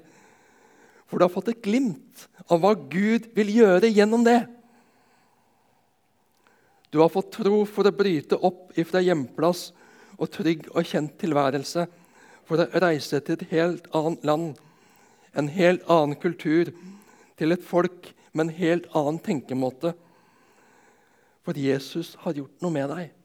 For 1.06 1.22
du 1.22 1.28
har 1.28 1.34
fått 1.34 1.52
et 1.54 1.62
glimt 1.62 2.24
av 2.50 2.64
hva 2.64 2.72
Gud 2.74 3.28
vil 3.38 3.52
gjøre 3.54 3.92
gjennom 3.94 4.26
det. 4.26 4.40
Du 6.90 6.98
har 7.04 7.12
fått 7.14 7.36
tro 7.36 7.62
for 7.70 7.86
å 7.86 7.94
bryte 7.94 8.40
opp 8.42 8.74
ifra 8.82 9.04
hjemplass 9.06 9.68
og 10.18 10.32
trygg 10.34 10.66
og 10.74 10.90
kjent 10.90 11.20
tilværelse, 11.22 11.86
for 12.50 12.66
å 12.66 12.82
reise 12.82 13.22
til 13.22 13.38
et 13.38 13.52
helt 13.54 13.86
annet 13.94 14.26
land, 14.26 14.58
en 15.38 15.54
helt 15.54 15.86
annen 15.86 16.18
kultur, 16.18 16.74
til 17.38 17.54
et 17.54 17.62
folk 17.62 18.10
med 18.34 18.48
en 18.48 18.56
helt 18.58 18.90
annen 18.98 19.22
tenkemåte. 19.22 19.94
For 21.46 21.54
Jesus 21.54 22.16
har 22.26 22.42
gjort 22.42 22.66
noe 22.66 22.74
med 22.74 22.90
deg. 22.90 23.19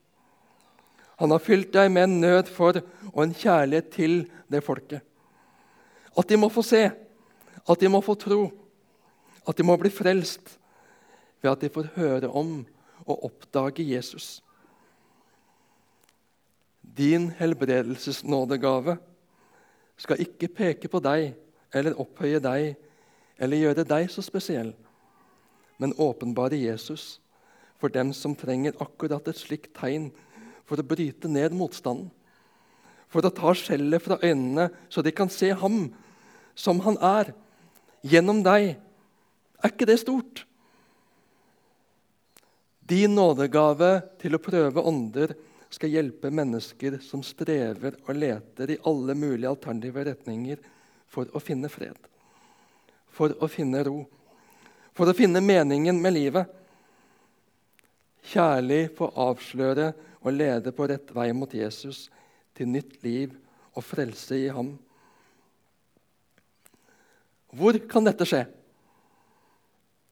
Han 1.21 1.31
har 1.31 1.43
fylt 1.43 1.73
deg 1.75 1.91
med 1.93 2.09
en 2.09 2.21
nød 2.21 2.51
for 2.51 2.81
og 3.13 3.21
en 3.23 3.35
kjærlighet 3.35 3.91
til 3.95 4.17
det 4.51 4.65
folket. 4.67 5.03
At 6.19 6.29
de 6.31 6.39
må 6.39 6.49
få 6.51 6.63
se, 6.67 6.85
at 7.65 7.81
de 7.81 7.91
må 7.91 8.01
få 8.05 8.15
tro, 8.19 8.51
at 9.49 9.59
de 9.59 9.67
må 9.67 9.77
bli 9.79 9.91
frelst 9.93 10.57
ved 11.43 11.53
at 11.53 11.61
de 11.61 11.73
får 11.73 11.93
høre 11.97 12.31
om 12.31 12.63
og 13.05 13.25
oppdage 13.29 13.85
Jesus. 13.87 14.43
Din 16.97 17.31
helbredelsesnådegave 17.39 18.97
skal 19.97 20.21
ikke 20.21 20.49
peke 20.49 20.89
på 20.89 21.01
deg 21.03 21.35
eller 21.75 21.99
opphøye 22.01 22.41
deg 22.43 22.75
eller 23.39 23.61
gjøre 23.61 23.87
deg 23.87 24.11
så 24.11 24.23
spesiell, 24.23 24.73
men 25.79 25.95
åpenbare 25.99 26.59
Jesus 26.59 27.19
for 27.81 27.93
dem 27.93 28.13
som 28.17 28.37
trenger 28.39 28.79
akkurat 28.81 29.27
et 29.29 29.39
slikt 29.39 29.75
tegn 29.77 30.11
for 30.69 30.81
å 30.81 30.87
bryte 30.87 31.31
ned 31.31 31.55
motstanden. 31.57 32.11
For 33.13 33.25
å 33.25 33.33
ta 33.35 33.53
skjellet 33.55 34.03
fra 34.03 34.19
øynene, 34.23 34.71
så 34.91 35.03
de 35.05 35.13
kan 35.15 35.31
se 35.31 35.53
ham 35.55 35.87
som 36.59 36.81
han 36.83 36.99
er, 36.99 37.31
gjennom 38.03 38.43
deg. 38.45 38.75
Er 39.63 39.73
ikke 39.73 39.89
det 39.89 40.01
stort? 40.03 40.45
Din 42.85 43.15
nådegave 43.17 43.97
til 44.21 44.37
å 44.37 44.43
prøve 44.43 44.83
ånder 44.85 45.33
skal 45.73 45.91
hjelpe 45.91 46.31
mennesker 46.31 46.99
som 47.03 47.23
strever 47.25 47.97
og 48.05 48.19
leter 48.19 48.75
i 48.75 48.81
alle 48.87 49.17
mulige 49.17 49.51
alternative 49.51 50.05
retninger 50.11 50.61
for 51.11 51.31
å 51.33 51.41
finne 51.43 51.71
fred, 51.73 51.97
for 53.09 53.35
å 53.43 53.49
finne 53.51 53.83
ro, 53.87 54.03
for 54.95 55.11
å 55.11 55.17
finne 55.17 55.43
meningen 55.43 55.99
med 56.03 56.15
livet. 56.15 56.51
Kjærlig 58.25 58.89
få 58.97 59.11
avsløre 59.21 59.93
og 60.25 60.33
lede 60.33 60.73
på 60.73 60.89
rett 60.89 61.13
vei 61.15 61.29
mot 61.37 61.53
Jesus, 61.53 62.09
til 62.55 62.71
nytt 62.71 63.03
liv 63.05 63.35
og 63.75 63.85
frelse 63.85 64.39
i 64.39 64.51
ham. 64.55 64.75
Hvor 67.55 67.77
kan 67.91 68.07
dette 68.07 68.27
skje? 68.27 68.45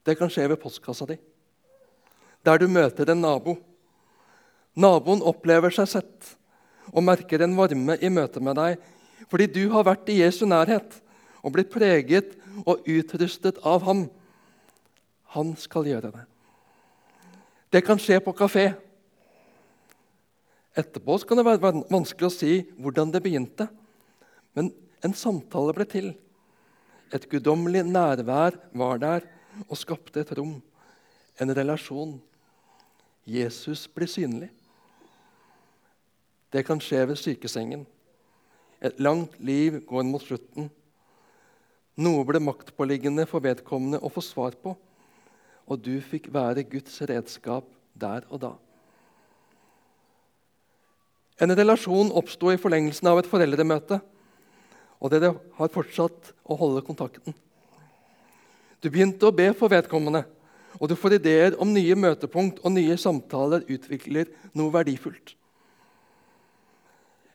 Det 0.03 0.17
kan 0.19 0.31
skje 0.31 0.49
ved 0.51 0.61
postkassa 0.63 1.07
di, 1.09 1.17
der 2.43 2.59
du 2.59 2.67
møter 2.71 3.11
en 3.11 3.23
nabo. 3.23 3.57
Naboen 4.75 5.23
opplever 5.23 5.73
seg 5.75 5.89
sett 5.91 6.33
og 6.91 7.05
merker 7.07 7.45
en 7.45 7.55
varme 7.57 7.97
i 8.01 8.09
møte 8.11 8.41
med 8.41 8.57
deg 8.57 8.81
Fordi 9.29 9.47
du 9.47 9.63
har 9.73 9.85
vært 9.85 10.09
i 10.13 10.19
Jesu 10.19 10.43
nærhet 10.49 10.99
og 11.41 11.55
blitt 11.55 11.71
preget 11.73 12.35
og 12.67 12.85
utrustet 12.85 13.61
av 13.65 13.85
ham. 13.87 14.03
Han 15.33 15.55
skal 15.57 15.89
gjøre 15.89 16.11
det. 16.13 16.25
Det 17.73 17.81
kan 17.87 18.01
skje 18.01 18.19
på 18.21 18.35
kafé. 18.37 18.67
Etterpå 20.79 21.19
kan 21.29 21.37
det 21.37 21.45
være 21.45 21.85
vanskelig 21.91 22.29
å 22.29 22.33
si 22.33 22.53
hvordan 22.81 23.13
det 23.13 23.21
begynte. 23.25 23.69
Men 24.57 24.71
en 25.05 25.15
samtale 25.17 25.75
ble 25.77 25.87
til. 25.89 26.13
Et 27.13 27.25
guddommelig 27.29 27.85
nærvær 27.85 28.57
var 28.73 29.01
der 29.03 29.27
og 29.67 29.77
skapte 29.77 30.23
et 30.23 30.33
rom, 30.39 30.57
en 31.37 31.53
relasjon. 31.53 32.15
Jesus 33.29 33.85
blir 33.93 34.09
synlig. 34.09 34.49
Det 36.53 36.65
kan 36.65 36.81
skje 36.81 37.05
ved 37.09 37.21
sykesengen. 37.21 37.85
Et 38.81 38.97
langt 39.01 39.37
liv 39.41 39.79
går 39.87 40.09
mot 40.09 40.25
slutten. 40.25 40.71
Noe 42.01 42.25
ble 42.25 42.41
maktpåliggende 42.41 43.29
for 43.29 43.45
vedkommende 43.45 44.01
å 44.01 44.11
få 44.13 44.25
svar 44.25 44.57
på, 44.57 44.73
og 45.69 45.85
du 45.85 45.95
fikk 46.01 46.31
være 46.33 46.65
Guds 46.65 46.97
redskap 47.09 47.69
der 47.93 48.25
og 48.33 48.41
da. 48.43 48.53
En 51.43 51.51
relasjon 51.51 52.13
oppsto 52.15 52.53
i 52.53 52.61
forlengelsen 52.61 53.09
av 53.11 53.19
et 53.19 53.29
foreldremøte, 53.31 53.99
og 55.03 55.11
dere 55.11 55.33
har 55.59 55.73
fortsatt 55.75 56.31
å 56.47 56.59
holde 56.61 56.85
kontakten. 56.87 57.35
Du 58.83 58.89
begynte 58.91 59.27
å 59.27 59.35
be 59.35 59.49
for 59.59 59.73
vedkommende, 59.73 60.23
og 60.79 60.89
du 60.91 60.95
får 60.99 61.19
ideer 61.19 61.57
om 61.61 61.71
nye 61.75 61.97
møtepunkt 61.99 62.63
og 62.63 62.75
nye 62.75 62.95
samtaler 62.99 63.67
utvikler 63.71 64.31
noe 64.55 64.73
verdifullt. 64.75 65.35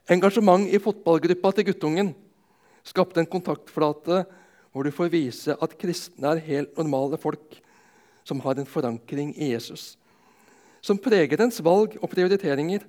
Engasjement 0.08 0.64
i 0.72 0.80
fotballgruppa 0.80 1.52
til 1.52 1.68
guttungen 1.68 2.14
skapte 2.86 3.20
en 3.20 3.28
kontaktflate 3.28 4.22
hvor 4.72 4.84
du 4.84 4.92
får 4.94 5.10
vise 5.12 5.52
at 5.52 5.76
kristne 5.80 6.32
er 6.32 6.44
helt 6.46 6.76
normale 6.80 7.20
folk 7.20 7.58
som 8.28 8.40
har 8.44 8.56
en 8.56 8.68
forankring 8.68 9.34
i 9.36 9.50
Jesus, 9.52 9.96
som 10.80 11.00
preger 11.00 11.40
ens 11.44 11.60
valg 11.64 11.96
og 12.00 12.08
prioriteringer. 12.12 12.84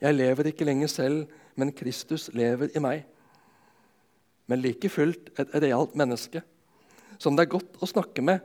Jeg 0.00 0.14
lever 0.14 0.50
ikke 0.50 0.66
lenger 0.68 0.90
selv, 0.92 1.26
men 1.56 1.72
Kristus 1.72 2.28
lever 2.36 2.74
i 2.76 2.82
meg. 2.82 3.04
Men 4.46 4.60
like 4.62 4.90
fullt 4.92 5.32
et 5.40 5.54
realt 5.62 5.96
menneske 5.98 6.42
som 7.18 7.36
det 7.36 7.46
er 7.46 7.54
godt 7.56 7.78
å 7.80 7.88
snakke 7.88 8.22
med, 8.24 8.42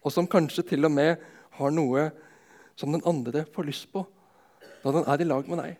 og 0.00 0.12
som 0.12 0.28
kanskje 0.30 0.64
til 0.70 0.88
og 0.88 0.94
med 0.94 1.20
har 1.58 1.72
noe 1.74 2.08
som 2.78 2.92
den 2.92 3.04
andre 3.08 3.44
får 3.52 3.68
lyst 3.68 3.90
på 3.92 4.06
når 4.84 5.00
den 5.00 5.08
er 5.10 5.22
i 5.22 5.26
lag 5.26 5.48
med 5.50 5.60
deg. 5.60 5.76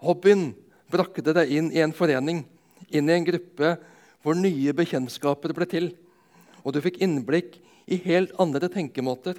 Hobbyen 0.00 0.48
brakte 0.90 1.34
deg 1.36 1.52
inn 1.54 1.68
i 1.72 1.82
en 1.84 1.94
forening, 1.94 2.42
inn 2.88 3.08
i 3.08 3.14
en 3.14 3.26
gruppe 3.26 3.74
hvor 4.24 4.36
nye 4.36 4.72
bekjentskaper 4.76 5.54
ble 5.56 5.68
til. 5.70 5.90
Og 6.64 6.74
du 6.74 6.80
fikk 6.82 6.98
innblikk 7.04 7.60
i 7.86 8.00
helt 8.04 8.32
andre 8.42 8.68
tenkemåter. 8.72 9.38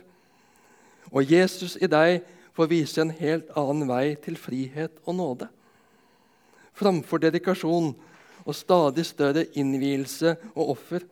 Og 1.12 1.28
Jesus 1.28 1.76
i 1.82 1.90
deg 1.92 2.22
får 2.54 2.68
vise 2.72 3.02
en 3.02 3.14
helt 3.16 3.52
annen 3.58 3.88
vei 3.90 4.16
til 4.22 4.38
frihet 4.40 5.00
og 5.06 5.16
nåde. 5.18 5.48
Framfor 6.78 7.22
dedikasjon 7.24 7.94
og 8.42 8.58
stadig 8.58 9.06
større 9.06 9.46
innvielse 9.60 10.36
og 10.56 10.74
offer. 10.76 11.06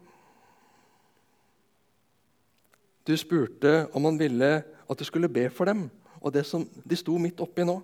Du 3.08 3.16
spurte 3.18 3.88
om 3.94 4.06
han 4.06 4.20
ville 4.20 4.52
at 4.64 5.00
du 5.00 5.06
skulle 5.08 5.32
be 5.32 5.48
for 5.54 5.70
dem 5.70 5.88
og 6.20 6.34
det 6.36 6.44
som 6.48 6.66
de 6.84 6.98
sto 7.00 7.16
midt 7.22 7.40
oppi 7.44 7.64
nå. 7.68 7.80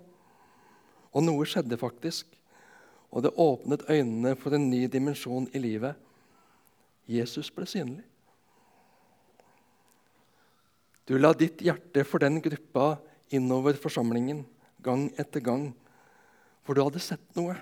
Og 1.16 1.24
noe 1.24 1.46
skjedde 1.48 1.78
faktisk. 1.80 2.28
Og 3.14 3.22
det 3.24 3.32
åpnet 3.40 3.86
øynene 3.88 4.34
for 4.36 4.52
en 4.52 4.68
ny 4.68 4.84
dimensjon 4.92 5.46
i 5.54 5.62
livet. 5.62 5.96
Jesus 7.08 7.48
ble 7.54 7.64
synlig. 7.70 8.04
Du 11.06 11.14
la 11.16 11.30
ditt 11.38 11.62
hjerte 11.62 12.02
for 12.04 12.20
den 12.20 12.40
gruppa 12.42 12.96
innover 13.34 13.78
forsamlingen 13.80 14.44
gang 14.86 15.08
etter 15.18 15.42
gang, 15.42 15.70
for 16.66 16.74
du 16.76 16.82
hadde 16.84 17.02
sett 17.02 17.24
noe. 17.38 17.56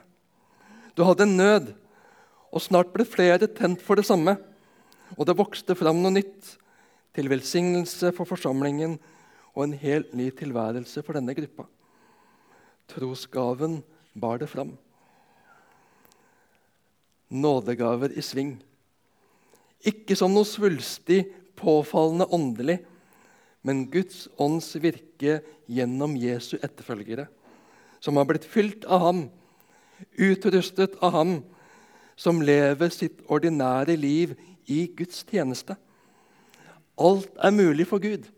Du 0.94 1.04
hadde 1.06 1.26
en 1.26 1.36
nød, 1.38 1.72
og 2.54 2.62
snart 2.62 2.92
ble 2.94 3.06
flere 3.08 3.48
tent 3.50 3.82
for 3.82 3.98
det 3.98 4.06
samme. 4.06 4.36
Og 5.16 5.26
det 5.28 5.36
vokste 5.38 5.76
fram 5.78 6.00
noe 6.02 6.14
nytt, 6.14 6.54
til 7.14 7.30
velsignelse 7.30 8.10
for 8.16 8.26
forsamlingen 8.26 8.96
og 9.54 9.60
en 9.68 9.76
helt 9.78 10.14
ny 10.18 10.32
tilværelse 10.34 11.02
for 11.06 11.14
denne 11.14 11.34
gruppa. 11.36 11.68
Trosgaven 12.90 13.78
bar 14.18 14.40
det 14.42 14.48
fram. 14.50 14.72
Nådegaver 17.30 18.16
i 18.18 18.22
sving. 18.22 18.56
Ikke 19.86 20.16
som 20.18 20.34
noe 20.34 20.48
svulstig, 20.48 21.22
påfallende 21.54 22.26
åndelig, 22.34 22.80
men 23.64 23.86
Guds 23.90 24.26
ånds 24.40 24.74
virke 24.76 25.40
gjennom 25.70 26.18
Jesu 26.20 26.58
etterfølgere, 26.60 27.26
som 28.04 28.20
har 28.20 28.28
blitt 28.28 28.44
fylt 28.44 28.84
av 28.84 29.00
ham, 29.00 29.22
utrustet 30.20 30.98
av 31.00 31.14
ham, 31.16 31.34
som 32.16 32.42
lever 32.44 32.92
sitt 32.94 33.24
ordinære 33.32 33.96
liv 33.98 34.36
i 34.70 34.84
Guds 34.96 35.24
tjeneste. 35.26 35.78
Alt 37.00 37.32
er 37.42 37.56
mulig 37.56 37.88
for 37.90 38.02
Gud. 38.02 38.28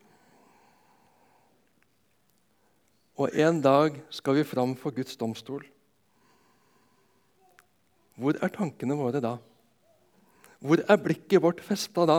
Og 3.16 3.32
en 3.32 3.58
dag 3.64 3.98
skal 4.12 4.38
vi 4.38 4.46
fram 4.46 4.76
for 4.78 4.94
Guds 4.94 5.16
domstol. 5.18 5.64
Hvor 8.16 8.38
er 8.40 8.52
tankene 8.52 8.96
våre 8.96 9.20
da? 9.20 9.34
Hvor 10.60 10.80
er 10.80 11.00
blikket 11.02 11.42
vårt 11.42 11.60
festa 11.64 12.06
da? 12.08 12.18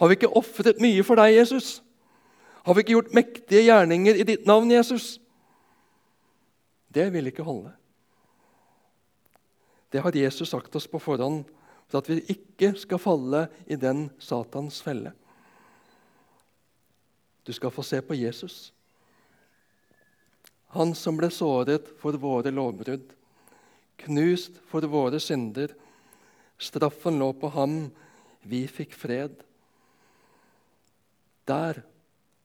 Har 0.00 0.08
vi 0.08 0.16
ikke 0.16 0.32
ofret 0.40 0.80
mye 0.80 1.04
for 1.04 1.20
deg, 1.20 1.34
Jesus? 1.36 1.82
Har 2.64 2.76
vi 2.76 2.84
ikke 2.84 2.94
gjort 2.96 3.16
mektige 3.16 3.66
gjerninger 3.66 4.16
i 4.16 4.24
ditt 4.24 4.46
navn, 4.48 4.70
Jesus? 4.72 5.18
Det 6.88 7.10
vil 7.12 7.28
ikke 7.28 7.44
holde. 7.44 7.74
Det 9.92 10.00
har 10.00 10.16
Jesus 10.16 10.48
sagt 10.48 10.76
oss 10.76 10.86
på 10.88 11.00
forhånd 11.02 11.44
for 11.90 12.00
at 12.00 12.08
vi 12.08 12.20
ikke 12.32 12.72
skal 12.78 13.02
falle 13.02 13.44
i 13.66 13.76
den 13.76 14.06
Satans 14.22 14.78
felle. 14.82 15.12
Du 17.44 17.52
skal 17.52 17.72
få 17.74 17.82
se 17.84 18.00
på 18.00 18.16
Jesus. 18.16 18.70
Han 20.76 20.94
som 20.94 21.18
ble 21.18 21.28
såret 21.34 21.88
for 22.00 22.16
våre 22.22 22.52
lovbrudd, 22.54 23.08
knust 24.06 24.60
for 24.70 24.86
våre 24.86 25.20
synder. 25.20 25.74
Straffen 26.56 27.18
lå 27.18 27.32
på 27.36 27.50
ham, 27.52 27.80
vi 28.46 28.64
fikk 28.70 28.94
fred. 28.94 29.34
Der 31.50 31.82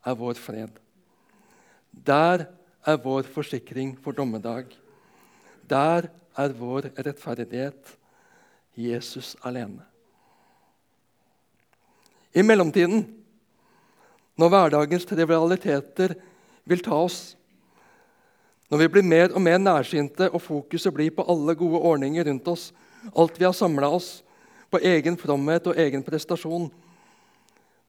er 0.06 0.18
vår 0.18 0.39
fred. 0.41 0.80
Der 2.06 2.46
er 2.86 2.98
vår 3.04 3.30
forsikring 3.34 3.96
for 4.02 4.12
dommedag. 4.18 4.65
Der 5.70 6.10
er 6.38 6.58
vår 6.58 6.89
rettferdighet. 6.98 7.98
Jesus 8.76 9.36
alene. 9.44 9.86
I 12.36 12.41
mellomtiden, 12.44 13.06
når 14.36 14.50
hverdagens 14.52 15.06
trivialiteter 15.08 16.18
vil 16.68 16.82
ta 16.84 16.98
oss, 17.06 17.38
når 18.68 18.82
vi 18.82 18.88
blir 18.91 19.08
mer 19.08 19.32
og 19.32 19.39
mer 19.46 19.62
nærsynte 19.62 20.28
og 20.28 20.41
fokuset 20.44 20.91
blir 20.94 21.13
på 21.15 21.24
alle 21.32 21.56
gode 21.56 21.80
ordninger 21.80 22.28
rundt 22.28 22.50
oss, 22.52 22.74
alt 23.15 23.39
vi 23.39 23.46
har 23.46 23.56
samla 23.56 23.88
oss, 23.88 24.24
på 24.68 24.82
egen 24.84 25.15
fromhet 25.15 25.70
og 25.72 25.80
egen 25.80 26.04
prestasjon, 26.04 26.68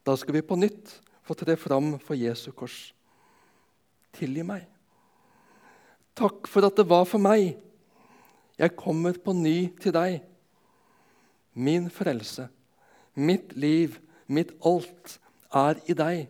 da 0.07 0.15
skal 0.15 0.37
vi 0.39 0.47
på 0.47 0.55
nytt 0.55 0.93
få 1.27 1.35
tre 1.35 1.57
fram 1.59 1.97
for 1.99 2.15
Jesu 2.15 2.53
kors. 2.55 2.93
Tilgi 4.15 4.45
meg. 4.47 4.63
Takk 6.17 6.47
for 6.49 6.69
at 6.69 6.79
det 6.79 6.87
var 6.87 7.05
for 7.11 7.19
meg. 7.19 7.57
Jeg 8.57 8.77
kommer 8.79 9.19
på 9.19 9.35
ny 9.35 9.67
til 9.83 9.93
deg. 9.97 10.21
Min 11.59 11.91
frelse, 11.91 12.47
mitt 13.19 13.57
liv, 13.59 13.99
mitt 14.29 14.55
alt 14.65 15.19
er 15.51 15.83
i 15.91 15.99
deg. 15.99 16.23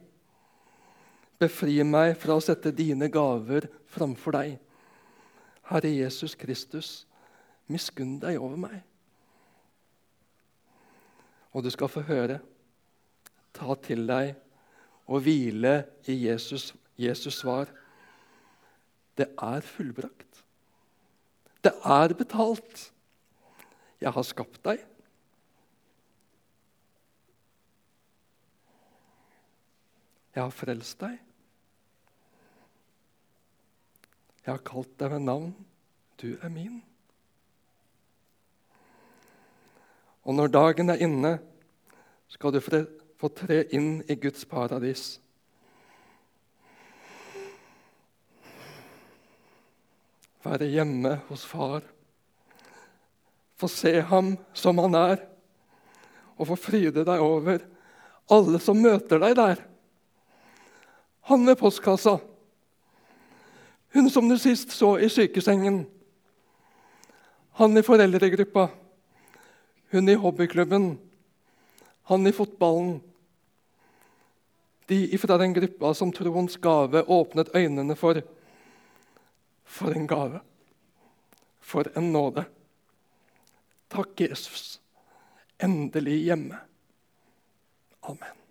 Befri 1.37 1.77
meg 1.85 2.17
fra 2.17 2.39
å 2.39 2.43
sette 2.43 2.73
dine 2.73 3.11
gaver 3.13 3.69
framfor 3.93 4.39
deg. 4.39 4.57
Herre 5.69 5.93
Jesus 5.93 6.33
Kristus, 6.39 6.91
miskunn 7.69 8.17
deg 8.23 8.41
over 8.41 8.57
meg. 8.57 8.81
Og 11.53 11.67
du 11.67 11.71
skal 11.75 11.91
få 11.93 12.01
høre, 12.07 12.41
ta 13.57 13.77
til 13.83 14.05
deg 14.09 14.35
og 15.07 15.23
hvile 15.25 15.79
i 16.11 16.19
Jesus, 16.27 16.73
Jesus 16.99 17.41
svar. 17.43 17.71
Det 19.17 19.31
er 19.33 19.65
fullbrakt. 19.65 20.43
Det 21.65 21.73
er 21.85 22.15
betalt. 22.15 22.91
Jeg 24.01 24.13
har 24.13 24.27
skapt 24.29 24.61
deg. 24.67 24.83
Jeg 30.37 30.45
har 30.45 30.53
frelst 30.53 31.01
deg. 31.01 31.17
Jeg 34.45 34.53
har 34.53 34.63
kalt 34.69 34.93
deg 35.01 35.11
ved 35.15 35.25
navn. 35.25 35.55
Du 36.21 36.29
er 36.37 36.53
min. 36.53 36.83
Og 40.27 40.35
når 40.35 40.53
dagen 40.53 40.93
er 40.93 41.03
inne, 41.07 41.33
skal 42.29 42.53
du 42.53 42.61
få 43.17 43.31
tre 43.33 43.63
inn 43.75 44.03
i 44.09 44.17
Guds 44.21 44.45
paradis. 44.49 45.17
Være 50.47 50.69
hjemme 50.71 51.17
hos 51.29 51.45
far. 51.49 51.83
Få 53.57 53.69
se 53.73 53.95
ham 54.05 54.37
som 54.55 54.79
han 54.85 54.95
er, 54.99 55.23
og 56.37 56.51
få 56.53 56.59
fryde 56.61 57.07
deg 57.09 57.23
over 57.25 57.65
alle 58.31 58.61
som 58.61 58.79
møter 58.83 59.21
deg 59.23 59.37
der. 59.39 59.63
Han 61.31 61.47
ved 61.47 61.59
postkassa. 61.59 62.19
Hun 63.95 64.11
som 64.11 64.29
du 64.29 64.37
sist 64.39 64.75
så 64.75 64.97
i 65.01 65.09
sykesengen. 65.11 65.87
Han 67.59 67.79
i 67.79 67.83
foreldregruppa. 67.87 68.69
Hun 69.95 70.09
i 70.13 70.19
hobbyklubben. 70.21 70.91
Han 72.07 72.27
i 72.27 72.33
fotballen. 72.33 73.01
De 74.87 75.19
fra 75.19 75.39
den 75.39 75.53
gruppa 75.53 75.95
som 75.95 76.13
troens 76.15 76.57
gave 76.63 77.03
åpnet 77.03 77.51
øynene 77.55 77.97
for. 77.99 78.21
For 79.65 79.91
en 79.91 80.07
gave. 80.07 80.41
For 81.61 81.91
en 81.99 82.13
nåde. 82.15 82.47
Takk, 83.91 84.21
Jesus. 84.21 84.79
Endelig 85.59 86.21
hjemme. 86.29 86.63
Amen. 88.07 88.46